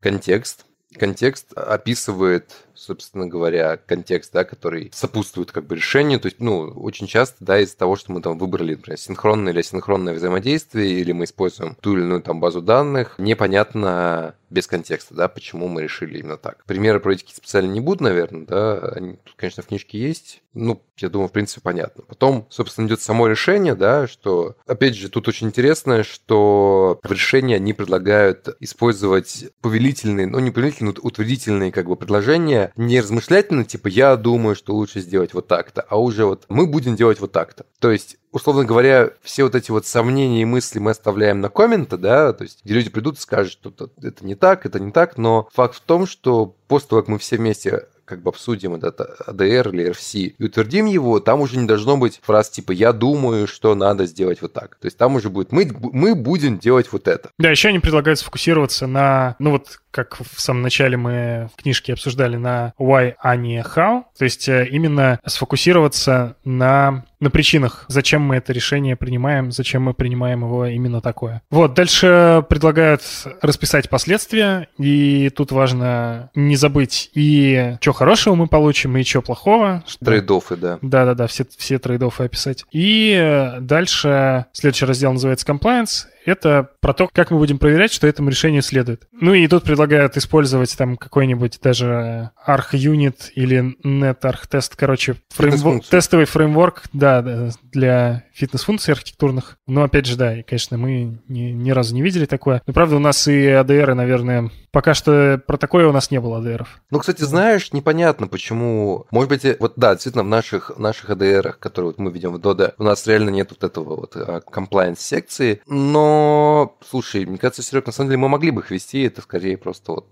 контекст. 0.00 0.64
Контекст 0.98 1.52
описывает 1.54 2.67
собственно 2.78 3.26
говоря, 3.26 3.76
контекст, 3.76 4.32
да, 4.32 4.44
который 4.44 4.90
сопутствует 4.94 5.52
как 5.52 5.66
бы 5.66 5.76
решению. 5.76 6.20
То 6.20 6.26
есть, 6.26 6.40
ну, 6.40 6.68
очень 6.76 7.06
часто, 7.06 7.36
да, 7.44 7.58
из-за 7.60 7.76
того, 7.76 7.96
что 7.96 8.12
мы 8.12 8.22
там 8.22 8.38
выбрали, 8.38 8.76
например, 8.76 8.98
синхронное 8.98 9.52
или 9.52 9.60
асинхронное 9.60 10.14
взаимодействие, 10.14 10.92
или 11.00 11.12
мы 11.12 11.24
используем 11.24 11.76
ту 11.80 11.94
или 11.94 12.02
иную 12.02 12.22
там 12.22 12.40
базу 12.40 12.62
данных, 12.62 13.16
непонятно 13.18 14.34
без 14.50 14.66
контекста, 14.66 15.14
да, 15.14 15.28
почему 15.28 15.68
мы 15.68 15.82
решили 15.82 16.18
именно 16.18 16.38
так. 16.38 16.64
Примеры 16.64 17.00
проводить 17.00 17.28
специально 17.34 17.70
не 17.70 17.80
буду, 17.80 18.04
наверное, 18.04 18.46
да, 18.46 18.78
они 18.94 19.16
тут, 19.24 19.34
конечно, 19.36 19.62
в 19.62 19.66
книжке 19.66 19.98
есть, 19.98 20.42
ну, 20.54 20.82
я 20.96 21.08
думаю, 21.08 21.28
в 21.28 21.32
принципе, 21.32 21.60
понятно. 21.60 22.02
Потом, 22.08 22.46
собственно, 22.50 22.86
идет 22.86 23.00
само 23.00 23.28
решение, 23.28 23.74
да, 23.74 24.06
что, 24.06 24.56
опять 24.66 24.96
же, 24.96 25.08
тут 25.10 25.28
очень 25.28 25.48
интересно, 25.48 26.02
что 26.02 26.98
в 27.02 27.12
решении 27.12 27.54
они 27.54 27.72
предлагают 27.72 28.56
использовать 28.60 29.46
повелительные, 29.60 30.26
ну, 30.26 30.38
не 30.40 30.50
повелительные, 30.50 30.94
но 30.94 31.00
утвердительные, 31.02 31.70
как 31.70 31.86
бы, 31.86 31.96
предложения, 31.96 32.67
не 32.76 33.00
размышлять 33.00 33.48
типа, 33.66 33.88
я 33.88 34.16
думаю, 34.16 34.56
что 34.56 34.74
лучше 34.74 35.00
сделать 35.00 35.34
вот 35.34 35.48
так-то, 35.48 35.82
а 35.88 36.00
уже 36.00 36.24
вот 36.24 36.44
мы 36.48 36.66
будем 36.66 36.96
делать 36.96 37.20
вот 37.20 37.32
так-то. 37.32 37.66
То 37.78 37.90
есть 37.90 38.18
условно 38.32 38.64
говоря, 38.64 39.10
все 39.22 39.44
вот 39.44 39.54
эти 39.54 39.70
вот 39.70 39.86
сомнения 39.86 40.42
и 40.42 40.44
мысли 40.44 40.78
мы 40.78 40.90
оставляем 40.92 41.40
на 41.40 41.48
комменты, 41.48 41.96
да, 41.96 42.32
то 42.32 42.44
есть 42.44 42.64
где 42.64 42.74
люди 42.74 42.90
придут 42.90 43.18
и 43.18 43.20
скажут, 43.20 43.52
что 43.52 43.72
это 44.02 44.24
не 44.24 44.34
так, 44.34 44.66
это 44.66 44.80
не 44.80 44.92
так, 44.92 45.16
но 45.16 45.48
факт 45.52 45.76
в 45.76 45.80
том, 45.80 46.06
что 46.06 46.54
после 46.68 46.88
того, 46.88 47.02
как 47.02 47.08
мы 47.08 47.18
все 47.18 47.36
вместе 47.36 47.88
как 48.08 48.22
бы 48.22 48.30
обсудим 48.30 48.74
этот 48.74 49.00
ADR 49.26 49.70
или 49.72 49.90
RFC 49.90 50.34
и 50.38 50.44
утвердим 50.44 50.86
его, 50.86 51.20
там 51.20 51.40
уже 51.40 51.58
не 51.58 51.66
должно 51.66 51.96
быть 51.96 52.20
фраз 52.22 52.50
типа 52.50 52.72
«я 52.72 52.92
думаю, 52.92 53.46
что 53.46 53.74
надо 53.74 54.06
сделать 54.06 54.40
вот 54.42 54.52
так». 54.52 54.76
То 54.76 54.86
есть 54.86 54.96
там 54.96 55.14
уже 55.16 55.30
будет 55.30 55.52
«мы, 55.52 55.70
мы 55.92 56.14
будем 56.14 56.58
делать 56.58 56.90
вот 56.92 57.08
это». 57.08 57.30
Да, 57.38 57.50
еще 57.50 57.68
они 57.68 57.78
предлагают 57.78 58.18
сфокусироваться 58.18 58.86
на, 58.86 59.36
ну 59.38 59.50
вот 59.50 59.78
как 59.90 60.18
в 60.20 60.40
самом 60.40 60.62
начале 60.62 60.96
мы 60.96 61.48
в 61.52 61.60
книжке 61.60 61.92
обсуждали, 61.92 62.36
на 62.36 62.72
why, 62.78 63.14
а 63.18 63.36
не 63.36 63.60
how. 63.60 64.04
То 64.16 64.24
есть 64.24 64.48
э, 64.48 64.68
именно 64.70 65.18
сфокусироваться 65.26 66.36
на, 66.44 67.04
на 67.20 67.30
причинах, 67.30 67.84
зачем 67.88 68.22
мы 68.22 68.36
это 68.36 68.52
решение 68.52 68.96
принимаем, 68.96 69.50
зачем 69.50 69.82
мы 69.82 69.94
принимаем 69.94 70.42
его 70.42 70.66
именно 70.66 71.00
такое. 71.00 71.42
Вот, 71.50 71.74
дальше 71.74 72.44
предлагают 72.48 73.02
расписать 73.40 73.88
последствия, 73.88 74.68
и 74.78 75.30
тут 75.30 75.52
важно 75.52 76.30
не 76.34 76.56
забыть 76.56 77.10
и 77.14 77.76
что 77.80 77.92
хорошего 77.98 78.34
мы 78.34 78.46
получим, 78.46 78.96
и 78.96 79.02
что 79.02 79.22
плохого. 79.22 79.82
Трейдофы, 80.02 80.56
да. 80.56 80.78
Да-да-да, 80.80 81.26
все, 81.26 81.44
все 81.56 81.78
трейдофы 81.78 82.24
описать. 82.24 82.64
И 82.70 83.56
дальше 83.60 84.46
следующий 84.52 84.86
раздел 84.86 85.12
называется 85.12 85.46
compliance, 85.46 86.06
это 86.28 86.70
про 86.80 86.92
то, 86.92 87.08
как 87.10 87.30
мы 87.30 87.38
будем 87.38 87.58
проверять, 87.58 87.92
что 87.92 88.06
этому 88.06 88.28
решению 88.28 88.62
следует. 88.62 89.08
Ну 89.12 89.34
и 89.34 89.46
тут 89.48 89.64
предлагают 89.64 90.16
использовать 90.16 90.76
там 90.76 90.96
какой-нибудь 90.96 91.58
даже 91.62 92.30
ArchUnit 92.46 93.30
или 93.34 93.76
NetArchTest, 93.84 94.72
короче, 94.76 95.16
фреймворк, 95.30 95.86
тестовый 95.86 96.26
фреймворк, 96.26 96.82
да, 96.92 97.50
для 97.62 98.24
фитнес-функций 98.34 98.92
архитектурных. 98.92 99.56
Но 99.66 99.84
опять 99.84 100.06
же, 100.06 100.16
да, 100.16 100.42
конечно, 100.46 100.76
мы 100.76 101.18
ни, 101.28 101.50
ни 101.50 101.70
разу 101.70 101.94
не 101.94 102.02
видели 102.02 102.26
такое. 102.26 102.62
Но 102.66 102.72
правда, 102.72 102.96
у 102.96 103.00
нас 103.00 103.26
и 103.26 103.46
ADR, 103.46 103.94
наверное, 103.94 104.50
пока 104.70 104.94
что 104.94 105.40
про 105.46 105.56
такое 105.56 105.88
у 105.88 105.92
нас 105.92 106.10
не 106.10 106.20
было 106.20 106.40
ADR. 106.40 106.66
Ну, 106.90 106.98
кстати, 106.98 107.22
знаешь, 107.22 107.72
непонятно, 107.88 108.28
почему. 108.28 109.06
Может 109.10 109.30
быть, 109.30 109.60
вот 109.60 109.72
да, 109.76 109.94
действительно, 109.94 110.24
в 110.24 110.28
наших, 110.28 110.70
в 110.76 110.78
наших 110.78 111.10
ADR, 111.10 111.54
которые 111.58 111.90
вот 111.90 111.98
мы 111.98 112.10
ведем 112.10 112.34
в 112.34 112.36
Dodo, 112.36 112.74
у 112.78 112.82
нас 112.82 113.06
реально 113.06 113.30
нет 113.30 113.50
вот 113.50 113.64
этого 113.64 113.96
вот 113.96 114.14
compliance 114.14 114.98
секции. 114.98 115.62
Но, 115.66 116.76
слушай, 116.88 117.24
мне 117.24 117.38
кажется, 117.38 117.62
Серег, 117.62 117.86
на 117.86 117.92
самом 117.92 118.10
деле 118.10 118.18
мы 118.18 118.28
могли 118.28 118.50
бы 118.50 118.60
их 118.60 118.70
вести, 118.70 119.02
это 119.02 119.22
скорее 119.22 119.56
просто 119.56 119.92
вот, 119.92 120.06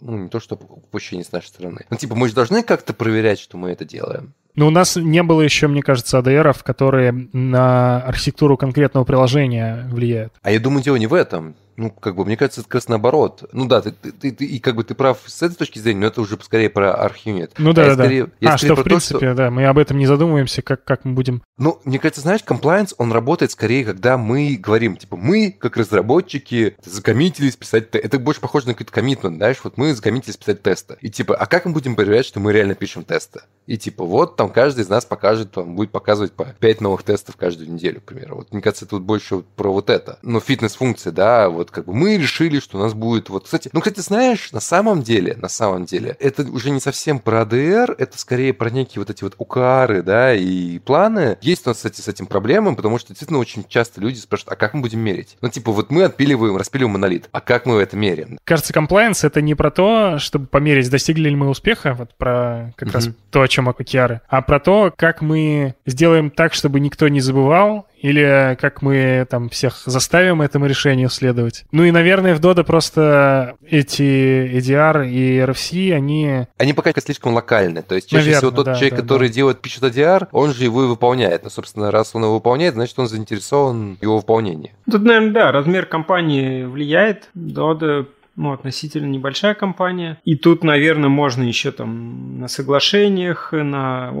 ну, 0.00 0.16
не 0.16 0.28
то, 0.28 0.40
что 0.40 0.54
упущение 0.54 1.24
с 1.24 1.32
нашей 1.32 1.48
стороны. 1.48 1.84
Ну, 1.90 1.96
типа, 1.96 2.14
мы 2.14 2.28
же 2.28 2.34
должны 2.34 2.62
как-то 2.62 2.94
проверять, 2.94 3.38
что 3.38 3.58
мы 3.58 3.70
это 3.70 3.84
делаем. 3.84 4.32
Но 4.56 4.66
у 4.66 4.70
нас 4.70 4.96
не 4.96 5.22
было 5.22 5.42
еще, 5.42 5.68
мне 5.68 5.82
кажется, 5.82 6.18
ADR, 6.18 6.56
которые 6.62 7.28
на 7.32 8.02
архитектуру 8.02 8.56
конкретного 8.56 9.04
приложения 9.04 9.86
влияют. 9.90 10.32
А 10.42 10.50
я 10.50 10.58
думаю, 10.58 10.82
дело 10.82 10.96
не 10.96 11.06
в 11.06 11.14
этом. 11.14 11.54
Ну, 11.80 11.90
как 11.90 12.14
бы, 12.14 12.26
мне 12.26 12.36
кажется, 12.36 12.60
это 12.60 12.68
как 12.68 12.74
раз 12.74 12.88
наоборот. 12.88 13.48
Ну 13.52 13.64
да, 13.64 13.80
ты, 13.80 13.92
ты, 13.92 14.32
ты, 14.32 14.44
и 14.44 14.58
как 14.58 14.76
бы 14.76 14.84
ты 14.84 14.94
прав 14.94 15.18
с 15.24 15.42
этой 15.42 15.54
точки 15.54 15.78
зрения, 15.78 16.00
но 16.00 16.06
это 16.08 16.20
уже 16.20 16.38
скорее 16.42 16.68
про 16.68 16.92
архюнит. 16.92 17.52
Ну 17.56 17.72
да, 17.72 17.84
а 17.84 17.86
да, 17.86 17.94
скорее, 17.94 18.26
да. 18.38 18.52
А, 18.52 18.58
что 18.58 18.74
в 18.76 18.82
принципе, 18.82 19.18
то, 19.18 19.26
что... 19.26 19.34
да, 19.34 19.50
мы 19.50 19.64
об 19.64 19.78
этом 19.78 19.96
не 19.96 20.06
задумываемся, 20.06 20.60
как, 20.60 20.84
как 20.84 21.06
мы 21.06 21.14
будем... 21.14 21.42
Ну, 21.56 21.80
мне 21.86 21.98
кажется, 21.98 22.20
знаешь, 22.20 22.42
compliance, 22.46 22.92
он 22.98 23.12
работает 23.12 23.52
скорее, 23.52 23.86
когда 23.86 24.18
мы 24.18 24.58
говорим, 24.60 24.98
типа, 24.98 25.16
мы, 25.16 25.56
как 25.58 25.78
разработчики, 25.78 26.76
закоммитились 26.84 27.56
писать... 27.56 27.94
Это 27.94 28.18
больше 28.18 28.42
похоже 28.42 28.66
на 28.66 28.74
какой-то 28.74 28.92
коммитмент, 28.92 29.36
знаешь, 29.36 29.56
вот 29.64 29.78
мы 29.78 29.94
закоммитились 29.94 30.36
писать 30.36 30.62
тесты. 30.62 30.98
И 31.00 31.08
типа, 31.08 31.34
а 31.34 31.46
как 31.46 31.64
мы 31.64 31.72
будем 31.72 31.96
проверять, 31.96 32.26
что 32.26 32.40
мы 32.40 32.52
реально 32.52 32.74
пишем 32.74 33.04
тесты? 33.04 33.40
И 33.66 33.78
типа, 33.78 34.04
вот 34.04 34.36
там 34.36 34.50
каждый 34.50 34.80
из 34.80 34.90
нас 34.90 35.06
покажет, 35.06 35.52
там, 35.52 35.76
будет 35.76 35.92
показывать 35.92 36.32
по 36.32 36.44
5 36.44 36.80
новых 36.82 37.04
тестов 37.04 37.36
каждую 37.36 37.72
неделю, 37.72 38.02
к 38.02 38.04
примеру. 38.04 38.36
Вот, 38.36 38.52
мне 38.52 38.60
кажется, 38.60 38.84
тут 38.84 39.02
больше 39.02 39.38
про 39.56 39.72
вот 39.72 39.88
это. 39.88 40.18
Но 40.20 40.40
фитнес-функции, 40.40 41.08
да, 41.10 41.48
вот 41.48 41.69
как 41.70 41.86
бы 41.86 41.94
мы 41.94 42.16
решили 42.16 42.60
что 42.60 42.78
у 42.78 42.80
нас 42.80 42.94
будет 42.94 43.28
вот... 43.28 43.44
Кстати, 43.44 43.70
ну, 43.72 43.80
кстати, 43.80 44.00
знаешь, 44.00 44.52
на 44.52 44.60
самом 44.60 45.02
деле, 45.02 45.36
на 45.36 45.48
самом 45.48 45.84
деле, 45.84 46.16
это 46.20 46.42
уже 46.42 46.70
не 46.70 46.80
совсем 46.80 47.18
про 47.18 47.42
ADR, 47.42 47.94
это 47.96 48.18
скорее 48.18 48.52
про 48.52 48.70
некие 48.70 49.00
вот 49.00 49.10
эти 49.10 49.24
вот 49.24 49.34
укары, 49.38 50.02
да, 50.02 50.34
и 50.34 50.78
планы. 50.78 51.38
Есть 51.40 51.66
у 51.66 51.70
нас, 51.70 51.78
кстати, 51.78 52.00
с 52.00 52.08
этим 52.08 52.26
проблемы, 52.26 52.76
потому 52.76 52.98
что 52.98 53.08
действительно 53.08 53.38
очень 53.38 53.64
часто 53.68 54.00
люди 54.00 54.18
спрашивают, 54.18 54.52
а 54.52 54.56
как 54.56 54.74
мы 54.74 54.82
будем 54.82 55.00
мерить? 55.00 55.36
Ну, 55.40 55.48
типа, 55.48 55.72
вот 55.72 55.90
мы 55.90 56.04
отпиливаем, 56.04 56.56
распиливаем 56.56 56.92
монолит, 56.92 57.28
а 57.32 57.40
как 57.40 57.66
мы 57.66 57.76
это 57.76 57.96
меряем? 57.96 58.38
Кажется, 58.44 58.72
комплайенс— 58.72 59.24
это 59.24 59.40
не 59.40 59.54
про 59.54 59.70
то, 59.70 60.18
чтобы 60.18 60.46
померить, 60.46 60.90
достигли 60.90 61.28
ли 61.28 61.36
мы 61.36 61.48
успеха, 61.48 61.94
вот 61.94 62.14
про 62.16 62.72
как 62.76 62.88
mm-hmm. 62.88 62.92
раз 62.92 63.08
то, 63.30 63.42
о 63.42 63.48
чем 63.48 63.68
OKR, 63.68 64.20
а 64.28 64.42
про 64.42 64.60
то, 64.60 64.92
как 64.96 65.20
мы 65.20 65.74
сделаем 65.86 66.30
так, 66.30 66.54
чтобы 66.54 66.80
никто 66.80 67.08
не 67.08 67.20
забывал, 67.20 67.86
или 68.00 68.56
как 68.60 68.82
мы 68.82 69.26
там 69.28 69.48
всех 69.48 69.82
заставим 69.84 70.42
этому 70.42 70.66
решению 70.66 71.10
следовать. 71.10 71.64
Ну 71.72 71.84
и, 71.84 71.90
наверное, 71.90 72.34
в 72.34 72.40
Dodo 72.40 72.64
просто 72.64 73.56
эти 73.68 74.02
EDR 74.02 75.08
и 75.08 75.38
RFC, 75.38 75.92
они... 75.94 76.46
Они 76.58 76.72
пока 76.72 76.92
слишком 77.00 77.34
локальны. 77.34 77.82
То 77.82 77.94
есть 77.94 78.08
чаще 78.08 78.24
наверное, 78.24 78.38
всего 78.38 78.50
тот 78.50 78.66
да, 78.66 78.74
человек, 78.74 78.94
да, 78.94 79.02
который 79.02 79.28
да. 79.28 79.34
делает, 79.34 79.60
пишет 79.60 79.82
EDR, 79.84 80.28
он 80.32 80.52
же 80.52 80.64
его 80.64 80.84
и 80.84 80.86
выполняет. 80.86 81.44
Ну, 81.44 81.50
собственно, 81.50 81.90
раз 81.90 82.10
он 82.14 82.22
его 82.22 82.34
выполняет, 82.34 82.74
значит, 82.74 82.98
он 82.98 83.08
заинтересован 83.08 83.96
в 83.96 84.02
его 84.02 84.16
выполнении. 84.16 84.72
Тут, 84.90 85.02
наверное, 85.02 85.32
да, 85.32 85.52
размер 85.52 85.86
компании 85.86 86.64
влияет. 86.64 87.28
Dodo 87.34 88.06
ну, 88.40 88.52
относительно 88.52 89.06
небольшая 89.06 89.54
компания. 89.54 90.18
И 90.24 90.34
тут, 90.34 90.64
наверное, 90.64 91.10
можно 91.10 91.42
еще 91.42 91.72
там 91.72 92.40
на 92.40 92.48
соглашениях, 92.48 93.52
на 93.52 94.12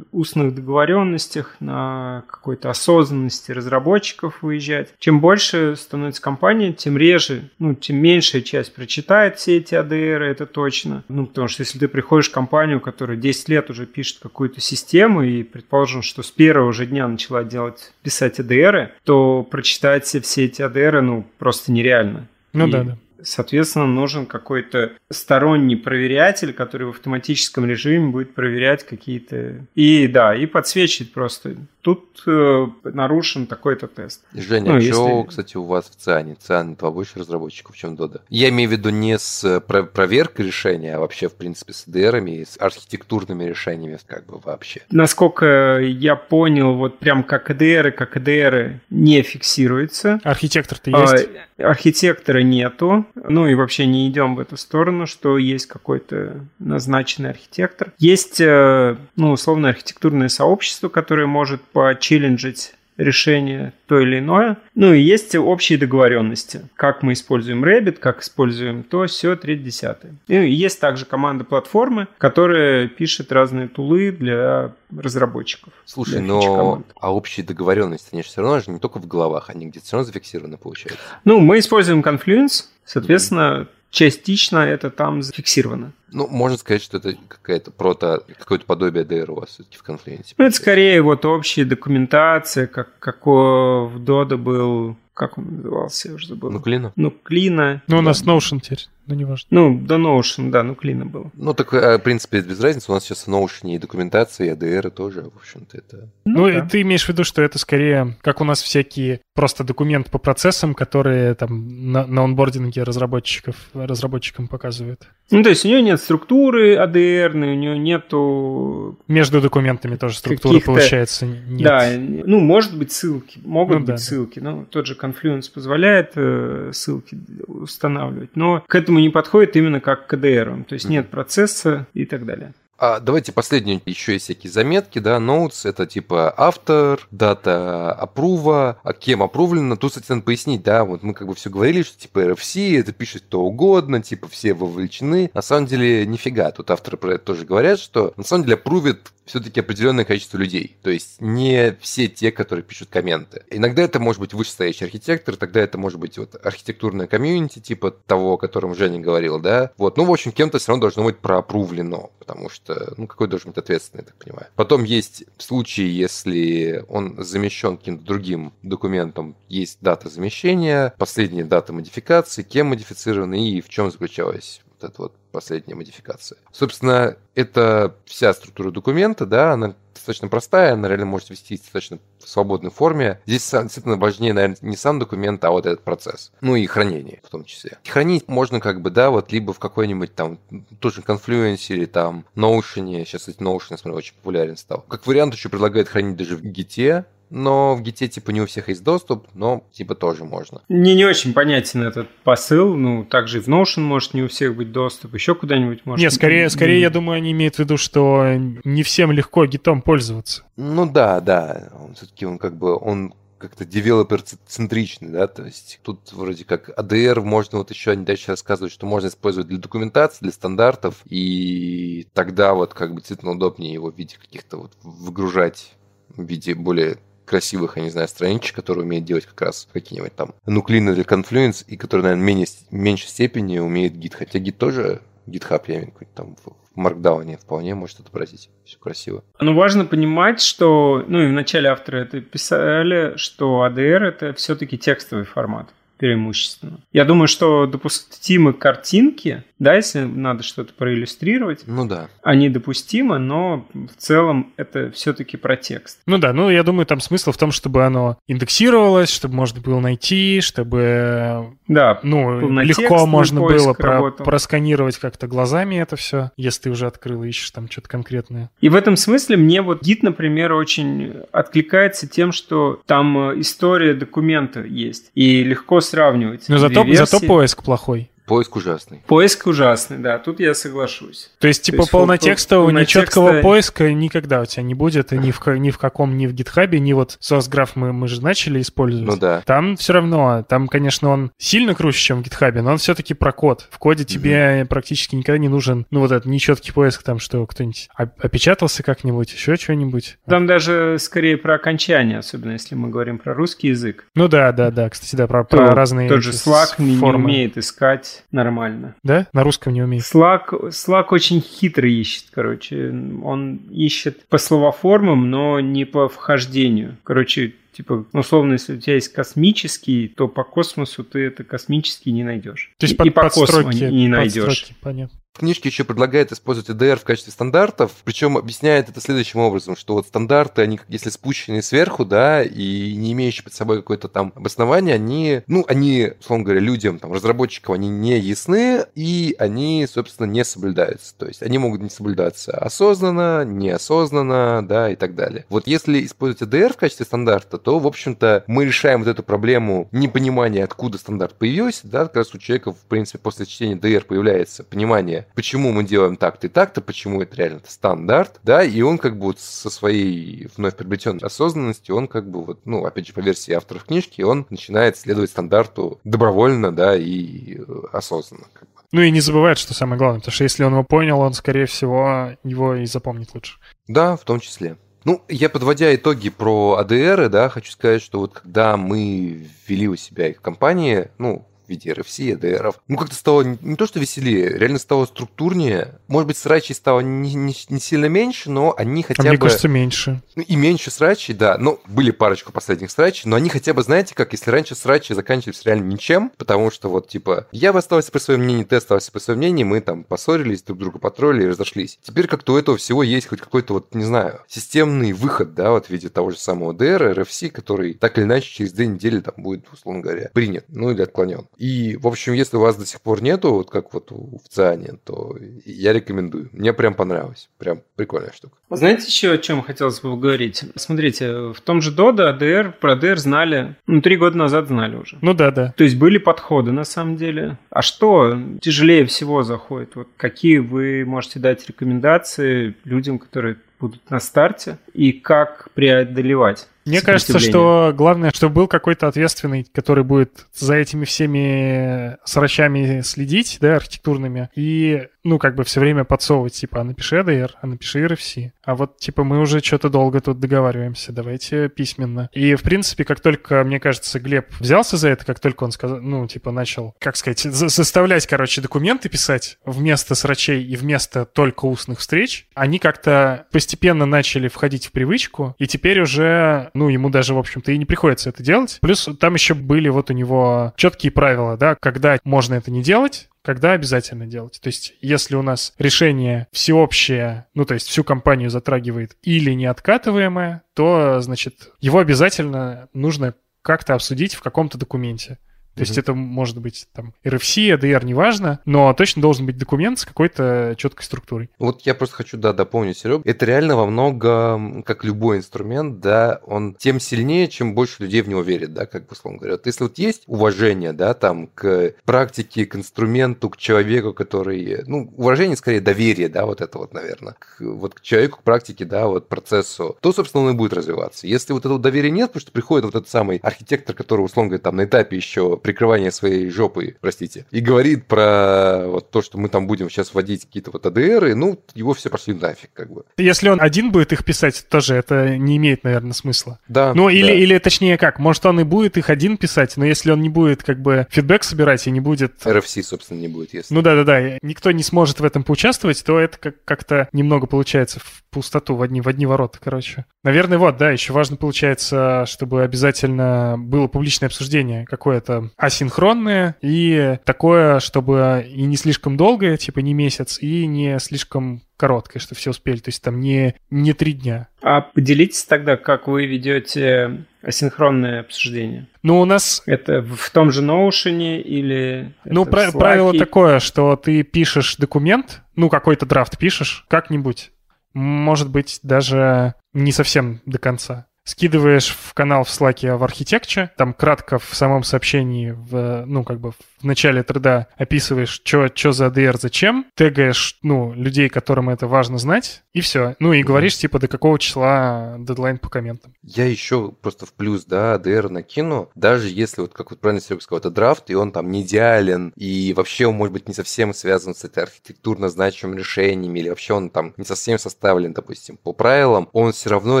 устных 0.12 0.54
договоренностях, 0.54 1.56
на 1.58 2.24
какой-то 2.28 2.68
осознанности 2.68 3.50
разработчиков 3.50 4.42
выезжать. 4.42 4.92
Чем 4.98 5.20
больше 5.20 5.74
становится 5.76 6.20
компания, 6.20 6.72
тем 6.72 6.98
реже, 6.98 7.50
ну, 7.58 7.74
тем 7.74 7.96
меньшая 7.96 8.42
часть 8.42 8.74
прочитает 8.74 9.38
все 9.38 9.56
эти 9.56 9.74
ADR, 9.74 10.22
это 10.22 10.44
точно. 10.44 11.02
Ну, 11.08 11.26
потому 11.26 11.48
что 11.48 11.62
если 11.62 11.78
ты 11.78 11.88
приходишь 11.88 12.28
в 12.28 12.32
компанию, 12.32 12.80
которая 12.80 13.16
10 13.16 13.48
лет 13.48 13.70
уже 13.70 13.86
пишет 13.86 14.18
какую-то 14.20 14.60
систему, 14.60 15.22
и 15.22 15.42
предположим, 15.42 16.02
что 16.02 16.22
с 16.22 16.30
первого 16.30 16.74
же 16.74 16.84
дня 16.86 17.08
начала 17.08 17.42
делать, 17.42 17.92
писать 18.02 18.38
ADR, 18.38 18.90
то 19.04 19.42
прочитать 19.50 20.04
все 20.04 20.44
эти 20.44 20.60
ADR, 20.60 21.00
ну, 21.00 21.26
просто 21.38 21.72
нереально. 21.72 22.28
Ну 22.52 22.66
и 22.66 22.70
да, 22.70 22.84
да. 22.84 22.98
Соответственно, 23.22 23.86
нужен 23.86 24.26
какой-то 24.26 24.92
сторонний 25.10 25.76
проверятель, 25.76 26.52
который 26.52 26.86
в 26.86 26.90
автоматическом 26.90 27.66
режиме 27.66 28.08
будет 28.08 28.34
проверять 28.34 28.84
какие-то... 28.84 29.66
И 29.74 30.06
да, 30.06 30.34
и 30.34 30.46
подсвечивать 30.46 31.12
просто. 31.12 31.56
Тут 31.80 32.22
э, 32.26 32.66
нарушен 32.84 33.46
такой-то 33.46 33.86
тест. 33.86 34.22
Женя, 34.34 34.72
ну, 34.72 34.76
а 34.76 34.80
что, 34.80 35.08
если... 35.08 35.28
кстати, 35.28 35.56
у 35.56 35.64
вас 35.64 35.88
в 35.88 35.96
ЦИАНе? 35.96 36.36
ЦИАН 36.40 36.76
побольше 36.76 37.18
разработчиков, 37.18 37.76
чем 37.76 37.96
Дода. 37.96 38.20
Я 38.28 38.50
имею 38.50 38.68
в 38.68 38.72
виду 38.72 38.90
не 38.90 39.18
с 39.18 39.42
э, 39.44 39.60
проверкой 39.60 40.46
решения, 40.46 40.96
а 40.96 41.00
вообще, 41.00 41.28
в 41.28 41.34
принципе, 41.34 41.72
с 41.72 41.84
ДРами 41.86 42.42
и 42.42 42.44
с 42.44 42.56
архитектурными 42.58 43.44
решениями, 43.44 43.98
как 44.06 44.26
бы 44.26 44.38
вообще. 44.44 44.82
Насколько 44.90 45.78
я 45.80 46.16
понял, 46.16 46.74
вот 46.74 46.98
прям 46.98 47.22
как 47.22 47.50
ЭДРы, 47.50 47.90
как 47.92 48.16
ЭДРы 48.16 48.80
не 48.90 49.22
фиксируется. 49.22 50.20
Архитектор-то 50.24 50.90
есть? 50.90 51.28
А, 51.58 51.70
архитектора 51.70 52.40
нету. 52.40 53.06
Ну 53.28 53.46
и 53.46 53.54
вообще 53.54 53.86
не 53.86 54.08
идем 54.08 54.34
в 54.34 54.40
эту 54.40 54.56
сторону, 54.56 55.06
что 55.06 55.38
есть 55.38 55.66
какой-то 55.66 56.44
назначенный 56.58 57.30
архитектор. 57.30 57.92
Есть, 57.98 58.40
э, 58.40 58.96
ну, 59.16 59.32
условно, 59.32 59.68
архитектурное 59.68 60.28
сообщество, 60.28 60.88
которое 60.88 61.26
может 61.26 61.62
почелленджить 61.62 62.74
решение 62.98 63.72
то 63.86 63.98
или 64.00 64.18
иное. 64.18 64.58
Ну 64.74 64.92
и 64.92 65.00
есть 65.00 65.34
общие 65.34 65.78
договоренности. 65.78 66.68
Как 66.74 67.02
мы 67.02 67.14
используем 67.14 67.64
Rabbit, 67.64 67.92
как 67.92 68.20
используем 68.20 68.82
то, 68.82 69.06
все, 69.06 69.36
треть, 69.36 69.62
десятое. 69.62 70.14
И 70.26 70.34
есть 70.34 70.80
также 70.80 71.06
команда 71.06 71.44
платформы, 71.44 72.08
которая 72.18 72.88
пишет 72.88 73.32
разные 73.32 73.68
тулы 73.68 74.10
для 74.10 74.72
разработчиков. 74.94 75.72
Слушай, 75.86 76.20
но 76.20 76.82
а 77.00 77.14
общие 77.14 77.46
договоренности, 77.46 78.08
они 78.12 78.22
же 78.22 78.28
все 78.28 78.42
равно 78.42 78.60
же 78.60 78.70
не 78.70 78.80
только 78.80 78.98
в 78.98 79.06
головах, 79.06 79.48
они 79.48 79.68
где-то 79.68 79.86
все 79.86 79.96
равно 79.96 80.06
зафиксированы, 80.06 80.56
получается. 80.56 81.00
Ну, 81.24 81.38
мы 81.38 81.60
используем 81.60 82.00
Confluence, 82.00 82.64
соответственно, 82.88 83.68
частично 83.90 84.58
это 84.58 84.90
там 84.90 85.22
зафиксировано. 85.22 85.92
Ну, 86.10 86.26
можно 86.28 86.56
сказать, 86.58 86.82
что 86.82 86.98
это 86.98 87.14
какая-то 87.28 87.70
прото, 87.70 88.22
какое-то 88.38 88.64
подобие 88.64 89.04
DR 89.04 89.30
у 89.30 89.40
вас 89.40 89.50
все-таки 89.50 89.76
в 89.76 89.82
конфликте. 89.82 90.34
Ну, 90.38 90.44
это 90.44 90.56
скорее 90.56 91.02
вот 91.02 91.24
общая 91.24 91.64
документация, 91.64 92.66
как, 92.66 92.98
как 92.98 93.26
в 93.26 93.96
Dodo 93.98 94.36
был, 94.36 94.96
как 95.14 95.38
он 95.38 95.56
назывался, 95.56 96.08
я 96.08 96.14
уже 96.14 96.28
забыл. 96.28 96.50
Нуклина? 96.50 96.92
Нуклина. 96.96 97.82
Ну, 97.86 97.98
у 97.98 98.02
нас 98.02 98.24
Notion 98.24 98.60
теперь 98.60 98.88
ну 99.08 99.14
не 99.14 99.24
важно. 99.24 99.46
Ну, 99.50 99.78
до 99.78 99.94
Notion, 99.96 100.50
да, 100.50 100.62
ну 100.62 100.74
клина 100.74 101.06
было. 101.06 101.30
Ну, 101.34 101.54
так, 101.54 101.72
э, 101.72 101.96
в 101.96 102.02
принципе, 102.02 102.40
без 102.40 102.60
разницы. 102.60 102.92
У 102.92 102.94
нас 102.94 103.04
сейчас 103.04 103.26
в 103.26 103.28
Notion 103.28 103.74
и 103.74 103.78
документация, 103.78 104.48
и 104.48 104.54
ADR 104.54 104.90
тоже, 104.90 105.22
в 105.22 105.36
общем-то, 105.38 105.78
это... 105.78 106.10
Ну, 106.26 106.46
ну 106.46 106.52
да. 106.52 106.66
ты 106.66 106.82
имеешь 106.82 107.06
в 107.06 107.08
виду, 107.08 107.24
что 107.24 107.40
это 107.40 107.58
скорее, 107.58 108.18
как 108.20 108.42
у 108.42 108.44
нас 108.44 108.62
всякие 108.62 109.22
просто 109.34 109.64
документ 109.64 110.10
по 110.10 110.18
процессам, 110.18 110.74
которые 110.74 111.34
там 111.34 111.90
на, 111.90 112.06
на 112.06 112.22
онбординге 112.22 112.82
разработчиков, 112.82 113.56
разработчикам 113.72 114.46
показывают. 114.46 115.08
Ну, 115.30 115.42
то 115.42 115.48
есть 115.48 115.64
у 115.64 115.68
нее 115.68 115.80
нет 115.80 115.97
структуры 115.98 116.76
ADR, 116.76 117.32
у 117.32 117.54
нее 117.54 117.78
нету... 117.78 118.98
Между 119.08 119.40
документами 119.40 119.96
тоже 119.96 120.18
структура, 120.18 120.60
получается, 120.60 121.26
нет. 121.26 121.62
Да, 121.62 121.90
ну, 121.98 122.40
может 122.40 122.76
быть, 122.76 122.92
ссылки, 122.92 123.40
могут 123.44 123.74
ну, 123.74 123.80
быть 123.80 123.88
да, 123.88 123.96
ссылки. 123.98 124.38
Да. 124.38 124.50
Ну, 124.50 124.64
тот 124.64 124.86
же 124.86 124.94
Confluence 124.94 125.50
позволяет 125.52 126.12
э, 126.16 126.70
ссылки 126.72 127.18
устанавливать. 127.46 128.30
Но 128.34 128.62
к 128.66 128.74
этому 128.74 129.00
не 129.00 129.10
подходит 129.10 129.56
именно 129.56 129.80
как 129.80 130.06
к 130.06 130.14
KDR. 130.14 130.64
То 130.64 130.74
есть 130.74 130.88
нет 130.88 131.08
процесса 131.08 131.86
и 131.94 132.04
так 132.04 132.24
далее. 132.24 132.52
А 132.78 133.00
давайте 133.00 133.32
последнюю 133.32 133.82
еще 133.86 134.12
есть 134.12 134.26
всякие 134.26 134.52
заметки, 134.52 135.00
да, 135.00 135.16
notes, 135.16 135.68
это 135.68 135.84
типа 135.84 136.32
автор, 136.36 137.08
дата 137.10 137.92
апрува, 137.92 138.78
а 138.84 138.92
кем 138.92 139.20
апрувлено, 139.24 139.74
тут, 139.74 139.90
кстати, 139.90 140.06
надо 140.10 140.22
пояснить, 140.22 140.62
да, 140.62 140.84
вот 140.84 141.02
мы 141.02 141.12
как 141.12 141.26
бы 141.26 141.34
все 141.34 141.50
говорили, 141.50 141.82
что 141.82 141.98
типа 141.98 142.20
RFC, 142.20 142.78
это 142.78 142.92
пишет 142.92 143.24
кто 143.26 143.40
угодно, 143.40 144.00
типа 144.00 144.28
все 144.28 144.54
вовлечены, 144.54 145.28
на 145.34 145.42
самом 145.42 145.66
деле 145.66 146.06
нифига, 146.06 146.52
тут 146.52 146.70
авторы 146.70 146.96
про 146.96 147.14
это 147.14 147.24
тоже 147.24 147.44
говорят, 147.44 147.80
что 147.80 148.12
на 148.16 148.22
самом 148.22 148.44
деле 148.44 148.54
апрувит 148.54 149.10
все-таки 149.28 149.60
определенное 149.60 150.04
количество 150.04 150.38
людей. 150.38 150.76
То 150.82 150.90
есть 150.90 151.20
не 151.20 151.76
все 151.80 152.08
те, 152.08 152.32
которые 152.32 152.64
пишут 152.64 152.88
комменты. 152.90 153.44
Иногда 153.50 153.82
это 153.82 154.00
может 154.00 154.20
быть 154.20 154.34
вышестоящий 154.34 154.86
архитектор, 154.86 155.36
тогда 155.36 155.60
это 155.60 155.78
может 155.78 155.98
быть 155.98 156.18
вот 156.18 156.34
архитектурная 156.42 157.06
комьюнити, 157.06 157.60
типа 157.60 157.90
того, 157.90 158.32
о 158.32 158.38
котором 158.38 158.74
Женя 158.74 158.98
говорил, 158.98 159.38
да. 159.38 159.70
Вот, 159.76 159.96
ну, 159.96 160.04
в 160.04 160.10
общем, 160.10 160.32
кем-то 160.32 160.58
все 160.58 160.72
равно 160.72 160.82
должно 160.82 161.04
быть 161.04 161.18
проапрувлено, 161.18 162.10
потому 162.18 162.50
что 162.50 162.67
что, 162.68 162.94
ну, 162.96 163.06
какой 163.06 163.28
должен 163.28 163.50
быть 163.50 163.58
ответственный, 163.58 164.02
я 164.02 164.06
так 164.06 164.16
понимаю. 164.16 164.46
Потом 164.54 164.84
есть 164.84 165.24
случаи, 165.38 165.86
если 165.86 166.84
он 166.88 167.22
замещен 167.22 167.78
каким-то 167.78 168.04
другим 168.04 168.52
документом, 168.62 169.36
есть 169.48 169.78
дата 169.80 170.08
замещения, 170.08 170.94
последняя 170.98 171.44
дата 171.44 171.72
модификации, 171.72 172.42
кем 172.42 172.68
модифицирован 172.68 173.32
и 173.34 173.60
в 173.60 173.68
чем 173.68 173.90
заключалась 173.90 174.60
вот 174.80 174.90
эта 174.90 175.02
вот 175.02 175.14
последняя 175.32 175.74
модификация. 175.74 176.38
Собственно, 176.52 177.16
это 177.34 177.94
вся 178.04 178.32
структура 178.34 178.70
документа, 178.70 179.26
да, 179.26 179.52
она 179.52 179.74
достаточно 180.08 180.28
простая, 180.28 180.72
она 180.72 180.88
реально 180.88 181.04
может 181.04 181.28
вести 181.28 181.56
в 181.56 181.62
достаточно 181.62 181.98
свободной 182.18 182.70
форме. 182.70 183.20
Здесь 183.26 183.50
действительно 183.50 183.96
важнее, 183.96 184.32
наверное, 184.32 184.56
не 184.62 184.76
сам 184.76 184.98
документ, 184.98 185.44
а 185.44 185.50
вот 185.50 185.66
этот 185.66 185.82
процесс. 185.84 186.32
Ну 186.40 186.56
и 186.56 186.66
хранение 186.66 187.20
в 187.22 187.28
том 187.28 187.44
числе. 187.44 187.78
Хранить 187.86 188.26
можно 188.26 188.58
как 188.60 188.80
бы, 188.80 188.90
да, 188.90 189.10
вот 189.10 189.32
либо 189.32 189.52
в 189.52 189.58
какой-нибудь 189.58 190.14
там 190.14 190.38
тоже 190.80 191.02
Confluence 191.02 191.66
или 191.68 191.84
там 191.84 192.24
Notion. 192.34 193.04
Сейчас 193.04 193.28
эти 193.28 193.40
Notion, 193.40 193.66
я 193.70 193.76
смотрю, 193.76 193.98
очень 193.98 194.14
популярен 194.14 194.56
стал. 194.56 194.84
Как 194.88 195.06
вариант 195.06 195.34
еще 195.34 195.50
предлагает 195.50 195.88
хранить 195.88 196.16
даже 196.16 196.36
в 196.36 196.42
Git, 196.42 197.04
но 197.30 197.74
в 197.74 197.82
Git 197.82 198.08
типа 198.08 198.30
не 198.30 198.40
у 198.40 198.46
всех 198.46 198.68
есть 198.68 198.82
доступ, 198.82 199.26
но 199.34 199.64
типа 199.72 199.94
тоже 199.94 200.24
можно. 200.24 200.62
Мне 200.68 200.94
не 200.94 201.04
очень 201.04 201.32
понятен 201.32 201.82
этот 201.82 202.08
посыл, 202.24 202.74
ну 202.74 203.04
также 203.04 203.38
и 203.38 203.40
в 203.40 203.48
Notion 203.48 203.80
может 203.80 204.14
не 204.14 204.22
у 204.22 204.28
всех 204.28 204.56
быть 204.56 204.72
доступ, 204.72 205.14
еще 205.14 205.34
куда-нибудь 205.34 205.84
может. 205.84 206.02
Нет, 206.02 206.12
скорее, 206.12 206.48
скорее 206.50 206.80
я 206.80 206.90
думаю, 206.90 207.18
они 207.18 207.32
имеют 207.32 207.56
в 207.56 207.58
виду, 207.58 207.76
что 207.76 208.34
не 208.64 208.82
всем 208.82 209.12
легко 209.12 209.46
гитом 209.46 209.82
пользоваться. 209.82 210.44
Ну 210.56 210.90
да, 210.90 211.20
да, 211.20 211.70
он 211.80 211.94
все-таки 211.94 212.26
он 212.26 212.38
как 212.38 212.56
бы 212.56 212.76
он 212.76 213.14
как-то 213.38 213.64
девелопер-центричный, 213.64 215.10
да, 215.10 215.28
то 215.28 215.44
есть 215.44 215.80
тут 215.82 216.12
вроде 216.12 216.44
как 216.44 216.70
ADR 216.76 217.20
можно 217.20 217.58
вот 217.58 217.70
еще 217.70 217.92
они 217.92 218.04
дальше 218.04 218.32
рассказывают, 218.32 218.72
что 218.72 218.86
можно 218.86 219.06
использовать 219.06 219.48
для 219.48 219.58
документации, 219.58 220.18
для 220.22 220.32
стандартов, 220.32 220.96
и 221.08 222.08
тогда 222.12 222.54
вот 222.54 222.74
как 222.74 222.90
бы 222.94 222.96
действительно 223.00 223.32
удобнее 223.32 223.72
его 223.72 223.90
в 223.90 223.96
виде 223.96 224.16
каких-то 224.20 224.56
вот 224.58 224.72
выгружать 224.82 225.74
в 226.08 226.22
виде 226.24 226.54
более 226.54 226.98
красивых, 227.28 227.76
я 227.76 227.82
не 227.82 227.90
знаю, 227.90 228.08
страничек, 228.08 228.56
которые 228.56 228.84
умеет 228.84 229.04
делать 229.04 229.26
как 229.26 229.40
раз 229.40 229.68
какие-нибудь 229.72 230.14
там 230.16 230.34
нуклеины 230.46 230.90
или 230.90 231.04
Confluence, 231.04 231.64
и 231.66 231.76
которые, 231.76 232.04
наверное, 232.04 232.24
менее, 232.24 232.46
в 232.46 232.72
меньшей 232.72 233.08
степени 233.08 233.58
умеет 233.58 233.94
Git. 233.94 234.14
Хотя 234.16 234.38
Git 234.38 234.52
тоже 234.52 235.02
GitHub, 235.26 235.62
я 235.66 235.76
имею 235.76 235.92
там 236.14 236.36
в 236.44 236.78
Markdown 236.78 237.36
вполне 237.38 237.74
может 237.74 238.00
отобразить. 238.00 238.50
Все 238.64 238.78
красиво. 238.78 239.24
Ну, 239.40 239.54
важно 239.54 239.84
понимать, 239.84 240.40
что, 240.40 241.04
ну, 241.06 241.22
и 241.22 241.28
в 241.28 241.32
начале 241.32 241.68
авторы 241.68 242.00
это 242.00 242.20
писали, 242.20 243.16
что 243.16 243.66
ADR 243.66 244.04
это 244.04 244.32
все-таки 244.34 244.78
текстовый 244.78 245.24
формат 245.24 245.68
преимущественно. 245.98 246.80
Я 246.92 247.04
думаю, 247.04 247.28
что 247.28 247.66
допустимы 247.66 248.52
картинки, 248.52 249.44
да, 249.58 249.74
если 249.74 250.00
надо 250.00 250.42
что-то 250.42 250.72
проиллюстрировать. 250.72 251.64
Ну 251.66 251.86
да. 251.86 252.08
Они 252.22 252.48
допустимы, 252.48 253.18
но 253.18 253.66
в 253.74 254.00
целом 254.00 254.52
это 254.56 254.90
все-таки 254.92 255.36
про 255.36 255.56
текст. 255.56 256.00
Ну 256.06 256.18
да, 256.18 256.32
ну 256.32 256.48
я 256.50 256.62
думаю, 256.62 256.86
там 256.86 257.00
смысл 257.00 257.32
в 257.32 257.36
том, 257.36 257.50
чтобы 257.50 257.84
оно 257.84 258.18
индексировалось, 258.28 259.10
чтобы 259.10 259.34
можно 259.34 259.60
было 259.60 259.80
найти, 259.80 260.40
чтобы 260.40 261.56
да, 261.66 262.00
ну, 262.02 262.60
легко 262.62 263.06
можно 263.06 263.40
было 263.40 263.74
про, 263.74 264.10
просканировать 264.10 264.98
как-то 264.98 265.26
глазами 265.26 265.76
это 265.76 265.96
все, 265.96 266.30
если 266.36 266.62
ты 266.62 266.70
уже 266.70 266.86
открыл 266.86 267.24
и 267.24 267.28
ищешь 267.28 267.50
там 267.50 267.70
что-то 267.70 267.88
конкретное. 267.88 268.50
И 268.60 268.68
в 268.68 268.74
этом 268.74 268.96
смысле 268.96 269.36
мне 269.36 269.60
вот 269.60 269.82
Git, 269.82 269.98
например, 270.02 270.52
очень 270.52 271.22
откликается 271.32 272.08
тем, 272.08 272.32
что 272.32 272.80
там 272.86 273.30
э, 273.30 273.40
история 273.40 273.94
документа 273.94 274.62
есть, 274.62 275.10
и 275.14 275.42
легко 275.42 275.80
сравнивать. 275.88 276.46
Но 276.48 276.58
зато, 276.58 276.86
зато 276.92 277.20
поиск 277.26 277.62
плохой. 277.62 278.08
Поиск 278.28 278.56
ужасный. 278.56 279.02
Поиск 279.06 279.46
ужасный, 279.46 279.98
да, 279.98 280.18
тут 280.18 280.38
я 280.38 280.54
соглашусь. 280.54 281.30
То 281.38 281.48
есть, 281.48 281.62
типа, 281.62 281.78
То 281.78 281.82
есть, 281.82 281.90
полнотекстового, 281.92 282.66
полнотекста... 282.66 283.00
нечеткого 283.00 283.40
поиска 283.40 283.92
никогда 283.92 284.42
у 284.42 284.44
тебя 284.44 284.62
не 284.62 284.74
будет, 284.74 285.12
ни 285.12 285.30
в, 285.30 285.46
ни 285.46 285.70
в 285.70 285.78
каком, 285.78 286.16
ни 286.18 286.26
в 286.26 286.34
гитхабе, 286.34 286.78
ни 286.78 286.92
вот 286.92 287.18
SourceGraph 287.20 287.70
мы, 287.76 287.92
мы 287.92 288.06
же 288.06 288.22
начали 288.22 288.60
использовать. 288.60 289.08
Ну 289.08 289.16
да. 289.16 289.42
Там 289.46 289.76
все 289.76 289.94
равно, 289.94 290.44
там, 290.46 290.68
конечно, 290.68 291.08
он 291.08 291.32
сильно 291.38 291.74
круче, 291.74 291.98
чем 291.98 292.20
в 292.20 292.22
гитхабе, 292.22 292.60
но 292.60 292.72
он 292.72 292.78
все-таки 292.78 293.14
про 293.14 293.32
код. 293.32 293.66
В 293.70 293.78
коде 293.78 294.04
тебе 294.04 294.60
mm-hmm. 294.60 294.66
практически 294.66 295.14
никогда 295.14 295.38
не 295.38 295.48
нужен, 295.48 295.86
ну, 295.90 296.00
вот 296.00 296.12
этот 296.12 296.26
нечеткий 296.26 296.72
поиск, 296.72 297.02
там, 297.02 297.18
что 297.18 297.46
кто-нибудь 297.46 297.88
опечатался 297.94 298.82
как-нибудь, 298.82 299.32
еще 299.32 299.56
что-нибудь. 299.56 300.18
Там 300.26 300.46
даже 300.46 300.96
скорее 300.98 301.38
про 301.38 301.54
окончание, 301.54 302.18
особенно 302.18 302.52
если 302.52 302.74
мы 302.74 302.90
говорим 302.90 303.18
про 303.18 303.32
русский 303.34 303.68
язык. 303.68 304.04
Ну 304.14 304.28
да, 304.28 304.52
да, 304.52 304.70
да, 304.70 304.90
кстати, 304.90 305.16
да, 305.16 305.26
про, 305.26 305.44
про 305.44 305.74
разные 305.74 306.08
Тот 306.08 306.22
же 306.22 306.32
Slack 306.32 306.76
формы. 306.76 307.18
не 307.18 307.24
умеет 307.24 307.56
искать 307.56 308.17
нормально. 308.32 308.94
Да? 309.02 309.26
На 309.32 309.44
русском 309.44 309.72
не 309.72 309.82
умеет? 309.82 310.04
Slack, 310.04 310.50
Slack 310.70 311.06
очень 311.10 311.40
хитрый 311.40 311.94
ищет, 311.94 312.26
короче. 312.30 312.90
Он 313.22 313.56
ищет 313.70 314.26
по 314.28 314.38
словоформам, 314.38 315.30
но 315.30 315.60
не 315.60 315.84
по 315.84 316.08
вхождению. 316.08 316.96
Короче, 317.04 317.54
Типа, 317.78 318.04
условно, 318.12 318.54
если 318.54 318.74
у 318.74 318.80
тебя 318.80 318.94
есть 318.94 319.12
космический, 319.12 320.08
то 320.08 320.26
по 320.26 320.42
космосу 320.42 321.04
ты 321.04 321.20
это 321.20 321.44
космический 321.44 322.10
не 322.10 322.24
найдешь. 322.24 322.72
То 322.76 322.86
есть 322.86 322.94
и, 322.94 322.96
под, 322.96 323.06
и 323.06 323.10
по 323.10 323.30
космосу 323.30 323.68
не 323.70 324.08
найдешь. 324.08 324.66
Понятно. 324.80 325.16
В 325.38 325.40
книжке 325.40 325.68
еще 325.68 325.84
предлагает 325.84 326.32
использовать 326.32 326.68
EDR 326.68 326.96
в 326.96 327.04
качестве 327.04 327.32
стандартов, 327.32 327.92
причем 328.02 328.36
объясняет 328.36 328.88
это 328.88 329.00
следующим 329.00 329.38
образом, 329.38 329.76
что 329.76 329.94
вот 329.94 330.08
стандарты, 330.08 330.62
они, 330.62 330.80
если 330.88 331.10
спущены 331.10 331.62
сверху, 331.62 332.04
да, 332.04 332.42
и 332.42 332.96
не 332.96 333.12
имеющие 333.12 333.44
под 333.44 333.52
собой 333.52 333.76
какое-то 333.76 334.08
там 334.08 334.32
обоснование, 334.34 334.96
они, 334.96 335.42
ну, 335.46 335.64
они, 335.68 336.10
условно 336.18 336.44
говоря, 336.44 336.60
людям, 336.60 336.98
там, 336.98 337.12
разработчикам, 337.12 337.74
они 337.74 337.88
не 337.88 338.18
ясны, 338.18 338.86
и 338.96 339.36
они, 339.38 339.86
собственно, 339.88 340.26
не 340.26 340.44
соблюдаются. 340.44 341.14
То 341.16 341.28
есть 341.28 341.40
они 341.44 341.58
могут 341.58 341.82
не 341.82 341.90
соблюдаться 341.90 342.58
осознанно, 342.58 343.44
неосознанно, 343.44 344.66
да, 344.66 344.90
и 344.90 344.96
так 344.96 345.14
далее. 345.14 345.46
Вот 345.50 345.68
если 345.68 346.04
использовать 346.04 346.52
EDR 346.52 346.72
в 346.72 346.78
качестве 346.78 347.06
стандарта, 347.06 347.58
то, 347.68 347.78
в 347.78 347.86
общем-то, 347.86 348.44
мы 348.46 348.64
решаем 348.64 349.00
вот 349.00 349.10
эту 349.10 349.22
проблему 349.22 349.90
непонимания, 349.92 350.64
откуда 350.64 350.96
стандарт 350.96 351.34
появился, 351.34 351.86
да, 351.86 352.06
как 352.06 352.16
раз 352.16 352.34
у 352.34 352.38
человека, 352.38 352.72
в 352.72 352.80
принципе, 352.88 353.18
после 353.18 353.44
чтения 353.44 353.74
DR 353.74 354.06
появляется 354.06 354.64
понимание, 354.64 355.26
почему 355.34 355.70
мы 355.70 355.84
делаем 355.84 356.16
так-то 356.16 356.46
и 356.46 356.48
так-то, 356.48 356.80
почему 356.80 357.20
это 357.20 357.36
реально 357.36 357.60
стандарт, 357.68 358.40
да, 358.42 358.62
и 358.62 358.80
он 358.80 358.96
как 358.96 359.18
бы 359.18 359.26
вот 359.26 359.38
со 359.38 359.68
своей 359.68 360.48
вновь 360.56 360.76
приобретенной 360.76 361.20
осознанностью, 361.20 361.94
он 361.94 362.08
как 362.08 362.30
бы 362.30 362.42
вот, 362.42 362.60
ну, 362.64 362.86
опять 362.86 363.06
же, 363.06 363.12
по 363.12 363.20
версии 363.20 363.52
авторов 363.52 363.84
книжки, 363.84 364.22
он 364.22 364.46
начинает 364.48 364.96
следовать 364.96 365.28
стандарту 365.28 366.00
добровольно, 366.04 366.72
да, 366.74 366.96
и 366.96 367.58
осознанно. 367.92 368.46
Как 368.54 368.62
бы. 368.62 368.80
Ну 368.92 369.02
и 369.02 369.10
не 369.10 369.20
забывает, 369.20 369.58
что 369.58 369.74
самое 369.74 369.98
главное, 369.98 370.20
потому 370.20 370.32
что 370.32 370.44
если 370.44 370.64
он 370.64 370.72
его 370.72 370.84
понял, 370.84 371.20
он, 371.20 371.34
скорее 371.34 371.66
всего, 371.66 372.30
его 372.44 372.76
и 372.76 372.86
запомнит 372.86 373.34
лучше. 373.34 373.58
Да, 373.88 374.16
в 374.16 374.24
том 374.24 374.40
числе. 374.40 374.78
Ну, 375.04 375.22
я 375.28 375.48
подводя 375.48 375.94
итоги 375.94 376.28
про 376.28 376.78
ADR, 376.80 377.28
да, 377.28 377.48
хочу 377.48 377.70
сказать, 377.72 378.02
что 378.02 378.18
вот 378.18 378.34
когда 378.34 378.76
мы 378.76 379.46
ввели 379.66 379.88
у 379.88 379.96
себя 379.96 380.28
их 380.28 380.38
в 380.38 380.40
компании, 380.40 381.08
ну, 381.18 381.46
в 381.68 381.70
виде 381.70 381.90
RFC, 381.90 382.38
EDR. 382.38 382.74
Ну, 382.88 382.96
как-то 382.96 383.14
стало 383.14 383.42
не 383.42 383.76
то, 383.76 383.86
что 383.86 384.00
веселее, 384.00 384.48
реально 384.56 384.78
стало 384.78 385.04
структурнее. 385.04 386.00
Может 386.08 386.28
быть, 386.28 386.38
срачей 386.38 386.74
стало 386.74 387.00
не, 387.00 387.34
не, 387.34 387.54
не 387.68 387.80
сильно 387.80 388.06
меньше, 388.06 388.50
но 388.50 388.74
они 388.76 389.02
хотя 389.02 389.22
а 389.22 389.24
бы... 389.24 389.28
мне 389.30 389.38
кажется, 389.38 389.68
меньше. 389.68 390.22
Ну, 390.34 390.42
и 390.42 390.56
меньше 390.56 390.90
срачей, 390.90 391.34
да. 391.34 391.58
Ну, 391.58 391.78
были 391.86 392.10
парочку 392.10 392.52
последних 392.52 392.90
срачей, 392.90 393.28
но 393.28 393.36
они 393.36 393.50
хотя 393.50 393.74
бы, 393.74 393.82
знаете, 393.82 394.14
как 394.14 394.32
если 394.32 394.50
раньше 394.50 394.74
срачи 394.74 395.12
заканчивались 395.12 395.62
реально 395.64 395.84
ничем, 395.84 396.32
потому 396.38 396.70
что 396.70 396.88
вот, 396.88 397.08
типа, 397.08 397.46
я 397.52 397.72
бы 397.72 397.80
остался 397.80 398.10
при 398.10 398.18
своем 398.18 398.40
мнении, 398.40 398.64
ты 398.64 398.76
остался 398.76 399.12
при 399.12 399.20
своем 399.20 399.38
мнении, 399.38 399.64
мы 399.64 399.80
там 399.80 400.04
поссорились, 400.04 400.62
друг 400.62 400.78
друга 400.78 400.98
потроллили 400.98 401.44
и 401.44 401.48
разошлись. 401.48 401.98
Теперь 402.02 402.26
как-то 402.26 402.54
у 402.54 402.56
этого 402.56 402.78
всего 402.78 403.02
есть 403.02 403.28
хоть 403.28 403.40
какой-то 403.40 403.74
вот, 403.74 403.94
не 403.94 404.04
знаю, 404.04 404.40
системный 404.48 405.12
выход, 405.12 405.54
да, 405.54 405.70
вот 405.70 405.86
в 405.86 405.90
виде 405.90 406.08
того 406.08 406.30
же 406.30 406.38
самого 406.38 406.72
DR, 406.72 407.14
RFC, 407.14 407.50
который 407.50 407.94
так 407.94 408.16
или 408.16 408.24
иначе 408.24 408.50
через 408.50 408.72
две 408.72 408.86
недели 408.86 409.20
там 409.20 409.34
будет, 409.36 409.66
условно 409.72 410.00
говоря, 410.00 410.30
принят, 410.32 410.64
ну 410.68 410.90
или 410.90 411.02
отклонен. 411.02 411.46
И, 411.58 411.96
в 411.96 412.06
общем, 412.06 412.34
если 412.34 412.56
у 412.56 412.60
вас 412.60 412.76
до 412.76 412.86
сих 412.86 413.00
пор 413.00 413.20
нету, 413.20 413.52
вот 413.52 413.68
как 413.68 413.92
вот 413.92 414.10
в 414.10 414.48
Циане, 414.48 414.94
то 415.04 415.36
я 415.64 415.92
рекомендую. 415.92 416.48
Мне 416.52 416.72
прям 416.72 416.94
понравилось. 416.94 417.50
Прям 417.58 417.82
прикольная 417.96 418.32
штука. 418.32 418.54
Знаете 418.70 419.06
еще 419.06 419.32
о 419.32 419.38
чем 419.38 419.62
хотелось 419.62 420.00
бы 420.00 420.12
поговорить? 420.12 420.64
Смотрите, 420.76 421.52
в 421.52 421.60
том 421.60 421.82
же 421.82 421.90
Дода 421.90 422.30
ADR, 422.30 422.72
про 422.72 422.94
ADR 422.94 423.16
знали, 423.16 423.76
ну, 423.88 424.00
три 424.00 424.16
года 424.16 424.38
назад 424.38 424.68
знали 424.68 424.94
уже. 424.94 425.18
Ну 425.20 425.34
да, 425.34 425.50
да. 425.50 425.74
То 425.76 425.82
есть 425.82 425.96
были 425.96 426.18
подходы 426.18 426.70
на 426.70 426.84
самом 426.84 427.16
деле. 427.16 427.58
А 427.70 427.82
что 427.82 428.38
тяжелее 428.60 429.04
всего 429.06 429.42
заходит? 429.42 429.96
Вот 429.96 430.08
какие 430.16 430.58
вы 430.58 431.04
можете 431.04 431.40
дать 431.40 431.66
рекомендации 431.66 432.76
людям, 432.84 433.18
которые 433.18 433.56
будут 433.80 434.10
на 434.10 434.20
старте, 434.20 434.78
и 434.92 435.12
как 435.12 435.68
преодолевать 435.74 436.68
мне 436.88 437.00
кажется, 437.00 437.38
что 437.38 437.92
главное, 437.96 438.30
чтобы 438.34 438.54
был 438.54 438.68
какой-то 438.68 439.08
ответственный, 439.08 439.66
который 439.72 440.04
будет 440.04 440.46
за 440.54 440.74
этими 440.74 441.04
всеми 441.04 442.16
срачами 442.24 443.02
следить, 443.02 443.58
да, 443.60 443.76
архитектурными, 443.76 444.50
и 444.54 445.06
ну, 445.28 445.38
как 445.38 445.54
бы 445.54 445.64
все 445.64 445.80
время 445.80 446.04
подсовывать, 446.04 446.54
типа, 446.54 446.80
а 446.80 446.84
напиши 446.84 447.16
ADR, 447.16 447.50
а 447.60 447.66
напиши 447.66 448.04
RFC. 448.04 448.50
А 448.64 448.74
вот, 448.74 448.98
типа, 448.98 449.24
мы 449.24 449.40
уже 449.40 449.60
что-то 449.60 449.90
долго 449.90 450.20
тут 450.20 450.40
договариваемся, 450.40 451.12
давайте 451.12 451.68
письменно. 451.68 452.30
И, 452.32 452.54
в 452.54 452.62
принципе, 452.62 453.04
как 453.04 453.20
только, 453.20 453.62
мне 453.64 453.78
кажется, 453.78 454.20
Глеб 454.20 454.46
взялся 454.58 454.96
за 454.96 455.10
это, 455.10 455.26
как 455.26 455.38
только 455.38 455.64
он 455.64 455.72
сказал, 455.72 456.00
ну, 456.00 456.26
типа, 456.26 456.50
начал, 456.50 456.94
как 456.98 457.16
сказать, 457.16 457.40
заставлять, 457.40 458.26
короче, 458.26 458.62
документы 458.62 459.08
писать 459.08 459.58
вместо 459.64 460.14
срачей 460.14 460.64
и 460.64 460.76
вместо 460.76 461.26
только 461.26 461.66
устных 461.66 461.98
встреч, 461.98 462.46
они 462.54 462.78
как-то 462.78 463.46
постепенно 463.52 464.06
начали 464.06 464.48
входить 464.48 464.86
в 464.86 464.92
привычку, 464.92 465.54
и 465.58 465.66
теперь 465.66 466.00
уже, 466.00 466.70
ну, 466.78 466.88
ему 466.88 467.10
даже, 467.10 467.34
в 467.34 467.38
общем-то, 467.38 467.72
и 467.72 467.78
не 467.78 467.84
приходится 467.84 468.30
это 468.30 468.42
делать. 468.42 468.78
Плюс 468.80 469.08
там 469.20 469.34
еще 469.34 469.54
были 469.54 469.88
вот 469.88 470.10
у 470.10 470.14
него 470.14 470.72
четкие 470.76 471.12
правила, 471.12 471.56
да, 471.56 471.74
когда 471.74 472.18
можно 472.24 472.54
это 472.54 472.70
не 472.70 472.82
делать, 472.82 473.28
когда 473.42 473.72
обязательно 473.72 474.26
делать. 474.26 474.60
То 474.60 474.68
есть, 474.68 474.94
если 475.00 475.34
у 475.34 475.42
нас 475.42 475.72
решение 475.78 476.46
всеобщее, 476.52 477.46
ну, 477.54 477.64
то 477.64 477.74
есть 477.74 477.88
всю 477.88 478.04
компанию 478.04 478.50
затрагивает 478.50 479.16
или 479.22 479.52
неоткатываемое, 479.52 480.62
то, 480.74 481.20
значит, 481.20 481.72
его 481.80 481.98
обязательно 481.98 482.88
нужно 482.92 483.34
как-то 483.62 483.94
обсудить 483.94 484.34
в 484.34 484.42
каком-то 484.42 484.78
документе. 484.78 485.38
То 485.78 485.82
есть 485.84 485.98
это 485.98 486.14
может 486.14 486.58
быть 486.58 486.86
там 486.92 487.14
RFC, 487.24 487.78
ADR, 487.78 488.04
неважно, 488.04 488.60
но 488.64 488.92
точно 488.94 489.22
должен 489.22 489.46
быть 489.46 489.56
документ 489.58 489.98
с 489.98 490.04
какой-то 490.04 490.74
четкой 490.76 491.04
структурой. 491.04 491.50
Вот 491.58 491.82
я 491.82 491.94
просто 491.94 492.16
хочу, 492.16 492.36
да, 492.36 492.52
дополнить, 492.52 492.98
Серег. 492.98 493.22
Это 493.24 493.46
реально 493.46 493.76
во 493.76 493.86
много, 493.86 494.82
как 494.82 495.04
любой 495.04 495.38
инструмент, 495.38 496.00
да, 496.00 496.40
он 496.46 496.74
тем 496.74 497.00
сильнее, 497.00 497.48
чем 497.48 497.74
больше 497.74 498.02
людей 498.02 498.22
в 498.22 498.28
него 498.28 498.42
верит, 498.42 498.74
да, 498.74 498.86
как 498.86 499.02
бы, 499.02 499.12
условно 499.12 499.38
говоря. 499.38 499.54
Вот 499.54 499.66
если 499.66 499.84
вот 499.84 499.98
есть 499.98 500.22
уважение, 500.26 500.92
да, 500.92 501.14
там, 501.14 501.46
к 501.48 501.94
практике, 502.04 502.66
к 502.66 502.76
инструменту, 502.76 503.50
к 503.50 503.56
человеку, 503.56 504.12
который, 504.12 504.82
ну, 504.86 505.12
уважение, 505.16 505.56
скорее, 505.56 505.80
доверие, 505.80 506.28
да, 506.28 506.46
вот 506.46 506.60
это 506.60 506.78
вот, 506.78 506.92
наверное, 506.92 507.34
к, 507.38 507.60
вот 507.60 507.94
к 507.94 508.00
человеку, 508.00 508.38
к 508.40 508.42
практике, 508.42 508.84
да, 508.84 509.06
вот 509.06 509.28
процессу, 509.28 509.96
то, 510.00 510.12
собственно, 510.12 510.44
он 510.44 510.54
и 510.54 510.56
будет 510.56 510.72
развиваться. 510.72 511.26
Если 511.26 511.52
вот 511.52 511.64
этого 511.64 511.78
доверия 511.78 512.10
нет, 512.10 512.30
потому 512.30 512.40
что 512.40 512.52
приходит 512.52 512.84
вот 512.84 512.94
этот 512.94 513.08
самый 513.08 513.38
архитектор, 513.38 513.94
который, 513.94 514.22
условно 514.22 514.50
говоря, 514.50 514.62
там 514.62 514.76
на 514.76 514.84
этапе 514.84 515.16
еще 515.16 515.56
прикрывание 515.68 516.10
своей 516.10 516.48
жопы, 516.48 516.96
простите, 516.98 517.44
и 517.50 517.60
говорит 517.60 518.06
про 518.06 518.84
вот 518.86 519.10
то, 519.10 519.20
что 519.20 519.36
мы 519.36 519.50
там 519.50 519.66
будем 519.66 519.90
сейчас 519.90 520.14
вводить 520.14 520.46
какие-то 520.46 520.70
вот 520.70 520.86
АДРы, 520.86 521.34
ну, 521.34 521.62
его 521.74 521.92
все 521.92 522.08
пошли 522.08 522.32
нафиг, 522.32 522.70
как 522.72 522.90
бы. 522.90 523.04
Если 523.18 523.50
он 523.50 523.60
один 523.60 523.92
будет 523.92 524.14
их 524.14 524.24
писать, 524.24 524.64
тоже 524.70 524.94
это 524.94 525.36
не 525.36 525.58
имеет, 525.58 525.84
наверное, 525.84 526.14
смысла. 526.14 526.58
Да. 526.68 526.94
Ну, 526.94 527.10
или, 527.10 527.26
да. 527.26 527.34
или 527.34 527.58
точнее 527.58 527.98
как, 527.98 528.18
может, 528.18 528.46
он 528.46 528.60
и 528.60 528.64
будет 528.64 528.96
их 528.96 529.10
один 529.10 529.36
писать, 529.36 529.76
но 529.76 529.84
если 529.84 530.10
он 530.10 530.22
не 530.22 530.30
будет 530.30 530.62
как 530.62 530.80
бы 530.80 531.06
фидбэк 531.10 531.44
собирать 531.44 531.86
и 531.86 531.90
не 531.90 532.00
будет... 532.00 532.36
RFC, 532.46 532.82
собственно, 532.82 533.18
не 533.18 533.28
будет, 533.28 533.52
если... 533.52 533.74
Ну 533.74 533.82
да-да-да, 533.82 534.38
никто 534.40 534.70
не 534.70 534.82
сможет 534.82 535.20
в 535.20 535.24
этом 535.26 535.44
поучаствовать, 535.44 536.02
то 536.02 536.18
это 536.18 536.38
как- 536.38 536.64
как-то 536.64 537.10
немного 537.12 537.46
получается 537.46 538.00
в 538.00 538.24
пустоту, 538.30 538.74
в 538.74 538.80
одни, 538.80 539.02
в 539.02 539.08
одни 539.08 539.26
ворота, 539.26 539.58
короче. 539.62 540.06
Наверное, 540.24 540.56
вот, 540.56 540.78
да, 540.78 540.90
еще 540.90 541.12
важно 541.12 541.36
получается, 541.36 542.24
чтобы 542.26 542.62
обязательно 542.62 543.56
было 543.58 543.86
публичное 543.86 544.28
обсуждение 544.28 544.86
какое-то 544.86 545.50
асинхронное 545.58 546.56
и 546.62 547.18
такое, 547.24 547.80
чтобы 547.80 548.46
и 548.48 548.62
не 548.62 548.76
слишком 548.76 549.16
долгое, 549.16 549.56
типа 549.56 549.80
не 549.80 549.92
месяц, 549.92 550.38
и 550.40 550.66
не 550.66 550.98
слишком 551.00 551.62
короткое, 551.76 552.20
что 552.20 552.34
все 552.34 552.50
успели, 552.50 552.78
то 552.78 552.88
есть 552.88 553.02
там 553.02 553.20
не, 553.20 553.54
не 553.70 553.92
три 553.92 554.12
дня. 554.12 554.48
А 554.62 554.80
поделитесь 554.80 555.44
тогда, 555.44 555.76
как 555.76 556.06
вы 556.08 556.26
ведете 556.26 557.24
асинхронное 557.42 558.20
обсуждение. 558.20 558.88
Ну, 559.02 559.20
у 559.20 559.24
нас... 559.24 559.62
Это 559.66 560.02
в 560.02 560.30
том 560.30 560.50
же 560.50 560.62
Notion 560.62 561.40
или... 561.40 562.14
Ну, 562.24 562.44
пра- 562.44 562.72
правило 562.72 563.12
такое, 563.16 563.58
что 563.60 563.96
ты 563.96 564.22
пишешь 564.22 564.76
документ, 564.76 565.42
ну, 565.56 565.68
какой-то 565.68 566.06
драфт 566.06 566.38
пишешь 566.38 566.84
как-нибудь, 566.88 567.50
может 567.94 568.50
быть, 568.50 568.80
даже 568.82 569.54
не 569.72 569.92
совсем 569.92 570.40
до 570.46 570.58
конца 570.58 571.07
скидываешь 571.28 571.88
в 571.90 572.14
канал 572.14 572.44
в 572.44 572.48
Slack 572.48 572.96
в 572.96 573.04
Architecture, 573.04 573.68
там 573.76 573.92
кратко 573.92 574.38
в 574.38 574.54
самом 574.54 574.82
сообщении, 574.82 575.50
в, 575.50 576.04
ну, 576.06 576.24
как 576.24 576.40
бы 576.40 576.52
в 576.52 576.84
начале 576.84 577.22
треда 577.22 577.66
описываешь, 577.76 578.40
что 578.42 578.92
за 578.92 579.06
ADR 579.06 579.36
зачем, 579.38 579.86
тегаешь, 579.94 580.58
ну, 580.62 580.94
людей, 580.94 581.28
которым 581.28 581.68
это 581.68 581.86
важно 581.86 582.16
знать, 582.16 582.62
и 582.72 582.80
все. 582.80 583.14
Ну, 583.18 583.34
и 583.34 583.42
говоришь, 583.42 583.76
типа, 583.76 583.98
до 583.98 584.08
какого 584.08 584.38
числа 584.38 585.16
дедлайн 585.18 585.58
по 585.58 585.68
комментам. 585.68 586.14
Я 586.22 586.46
еще 586.46 586.92
просто 586.92 587.26
в 587.26 587.34
плюс, 587.34 587.66
да, 587.66 587.96
ADR 587.96 588.30
накину, 588.30 588.90
даже 588.94 589.28
если, 589.28 589.60
вот 589.60 589.74
как 589.74 589.90
вот 589.90 590.00
правильно 590.00 590.22
Серега 590.22 590.42
сказал, 590.42 590.60
это 590.60 590.70
драфт, 590.70 591.10
и 591.10 591.14
он 591.14 591.32
там 591.32 591.50
не 591.50 591.62
идеален, 591.62 592.32
и 592.36 592.72
вообще 592.74 593.06
он, 593.06 593.16
может 593.16 593.34
быть, 593.34 593.48
не 593.48 593.54
совсем 593.54 593.92
связан 593.92 594.34
с 594.34 594.44
этой 594.44 594.62
архитектурно 594.62 595.28
значимыми 595.28 595.78
решениями, 595.78 596.38
или 596.38 596.48
вообще 596.48 596.72
он 596.72 596.88
там 596.88 597.12
не 597.18 597.24
совсем 597.24 597.58
составлен, 597.58 598.14
допустим, 598.14 598.56
по 598.56 598.72
правилам, 598.72 599.28
он 599.32 599.52
все 599.52 599.68
равно 599.68 600.00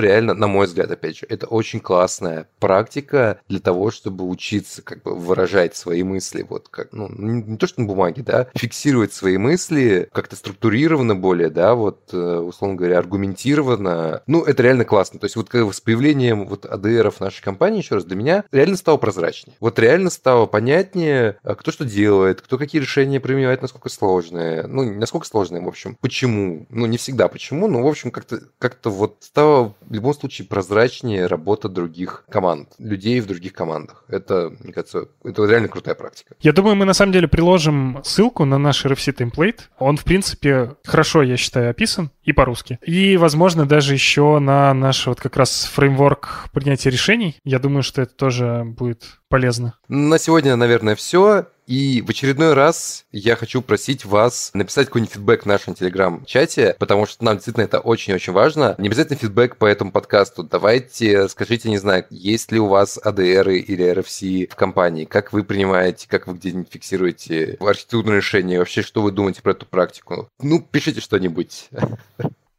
реально, 0.00 0.32
на 0.32 0.46
мой 0.46 0.66
взгляд, 0.66 0.90
опять 0.90 1.17
же, 1.18 1.26
это 1.28 1.46
очень 1.46 1.80
классная 1.80 2.48
практика 2.58 3.40
для 3.48 3.60
того, 3.60 3.90
чтобы 3.90 4.26
учиться 4.26 4.82
как 4.82 5.02
бы 5.02 5.14
выражать 5.14 5.76
свои 5.76 6.02
мысли, 6.02 6.46
вот 6.48 6.68
как, 6.68 6.92
ну, 6.92 7.08
не, 7.10 7.56
то, 7.56 7.66
что 7.66 7.80
на 7.80 7.86
бумаге, 7.86 8.22
да, 8.22 8.48
фиксировать 8.54 9.12
свои 9.12 9.36
мысли 9.36 10.08
как-то 10.12 10.36
структурированно 10.36 11.14
более, 11.14 11.50
да, 11.50 11.74
вот, 11.74 12.10
э, 12.12 12.36
условно 12.38 12.76
говоря, 12.76 12.98
аргументированно. 12.98 14.22
Ну, 14.26 14.42
это 14.42 14.62
реально 14.62 14.84
классно. 14.84 15.18
То 15.18 15.26
есть 15.26 15.36
вот 15.36 15.48
как 15.48 15.66
бы 15.66 15.72
с 15.72 15.80
появлением 15.80 16.46
вот 16.46 16.64
в 16.64 17.20
нашей 17.20 17.42
компании, 17.42 17.82
еще 17.82 17.96
раз, 17.96 18.04
для 18.04 18.16
меня 18.16 18.44
реально 18.52 18.76
стало 18.76 18.96
прозрачнее. 18.96 19.56
Вот 19.60 19.78
реально 19.78 20.10
стало 20.10 20.46
понятнее, 20.46 21.38
а, 21.42 21.54
кто 21.54 21.70
что 21.72 21.84
делает, 21.84 22.40
кто 22.40 22.58
какие 22.58 22.80
решения 22.80 23.20
принимает, 23.20 23.62
насколько 23.62 23.88
сложные. 23.88 24.66
Ну, 24.66 24.92
насколько 24.94 25.26
сложные, 25.26 25.62
в 25.62 25.68
общем. 25.68 25.96
Почему? 26.00 26.66
Ну, 26.70 26.86
не 26.86 26.98
всегда 26.98 27.28
почему, 27.28 27.68
но, 27.68 27.82
в 27.82 27.86
общем, 27.86 28.10
как-то 28.10 28.40
как 28.58 28.78
вот 28.84 29.16
стало 29.20 29.74
в 29.80 29.92
любом 29.92 30.14
случае 30.14 30.46
прозрачнее 30.46 31.07
работа 31.16 31.68
других 31.68 32.24
команд, 32.28 32.68
людей 32.78 33.20
в 33.20 33.26
других 33.26 33.52
командах. 33.52 34.04
Это, 34.08 34.52
мне 34.60 34.72
кажется, 34.72 35.08
это 35.24 35.44
реально 35.44 35.68
крутая 35.68 35.94
практика. 35.94 36.34
Я 36.40 36.52
думаю, 36.52 36.76
мы 36.76 36.84
на 36.84 36.94
самом 36.94 37.12
деле 37.12 37.28
приложим 37.28 38.00
ссылку 38.04 38.44
на 38.44 38.58
наш 38.58 38.84
RFC 38.84 39.12
темплейт. 39.12 39.70
Он, 39.78 39.96
в 39.96 40.04
принципе, 40.04 40.76
хорошо, 40.84 41.22
я 41.22 41.36
считаю, 41.36 41.70
описан 41.70 42.10
и 42.24 42.32
по-русски. 42.32 42.78
И, 42.84 43.16
возможно, 43.16 43.66
даже 43.66 43.94
еще 43.94 44.38
на 44.38 44.74
наш 44.74 45.06
вот 45.06 45.20
как 45.20 45.36
раз 45.36 45.64
фреймворк 45.64 46.50
принятия 46.52 46.90
решений. 46.90 47.36
Я 47.44 47.58
думаю, 47.58 47.82
что 47.82 48.02
это 48.02 48.14
тоже 48.14 48.64
будет 48.64 49.18
полезно. 49.28 49.74
На 49.88 50.18
сегодня, 50.18 50.56
наверное, 50.56 50.94
все. 50.94 51.46
И 51.68 52.00
в 52.00 52.08
очередной 52.08 52.54
раз 52.54 53.04
я 53.12 53.36
хочу 53.36 53.60
просить 53.60 54.06
вас 54.06 54.50
написать 54.54 54.86
какой-нибудь 54.86 55.12
фидбэк 55.12 55.42
в 55.42 55.46
нашем 55.46 55.74
телеграм-чате, 55.74 56.74
потому 56.78 57.04
что 57.04 57.22
нам 57.22 57.36
действительно 57.36 57.64
это 57.64 57.78
очень-очень 57.78 58.32
важно. 58.32 58.74
Не 58.78 58.88
обязательно 58.88 59.18
фидбэк 59.18 59.56
по 59.56 59.66
этому 59.66 59.92
подкасту. 59.92 60.44
Давайте 60.44 61.28
скажите, 61.28 61.68
не 61.68 61.76
знаю, 61.76 62.06
есть 62.08 62.52
ли 62.52 62.58
у 62.58 62.68
вас 62.68 62.98
ADR 63.04 63.54
или 63.54 63.84
RFC 63.84 64.50
в 64.50 64.56
компании, 64.56 65.04
как 65.04 65.34
вы 65.34 65.44
принимаете, 65.44 66.08
как 66.08 66.26
вы 66.26 66.36
где-нибудь 66.36 66.72
фиксируете 66.72 67.58
архитектурные 67.60 68.16
решения, 68.16 68.58
вообще, 68.58 68.80
что 68.80 69.02
вы 69.02 69.12
думаете 69.12 69.42
про 69.42 69.52
эту 69.52 69.66
практику. 69.66 70.30
Ну, 70.40 70.62
пишите 70.62 71.02
что-нибудь. 71.02 71.68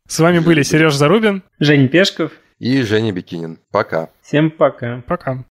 С 0.07 0.19
вами 0.19 0.37
были 0.37 0.61
Сереж 0.61 0.93
Зарубин, 0.93 1.41
Женя 1.57 1.87
Пешков 1.87 2.31
и 2.59 2.83
Женя 2.83 3.11
Бикинин. 3.11 3.57
Пока. 3.71 4.09
Всем 4.21 4.51
пока. 4.51 5.01
Пока. 5.07 5.43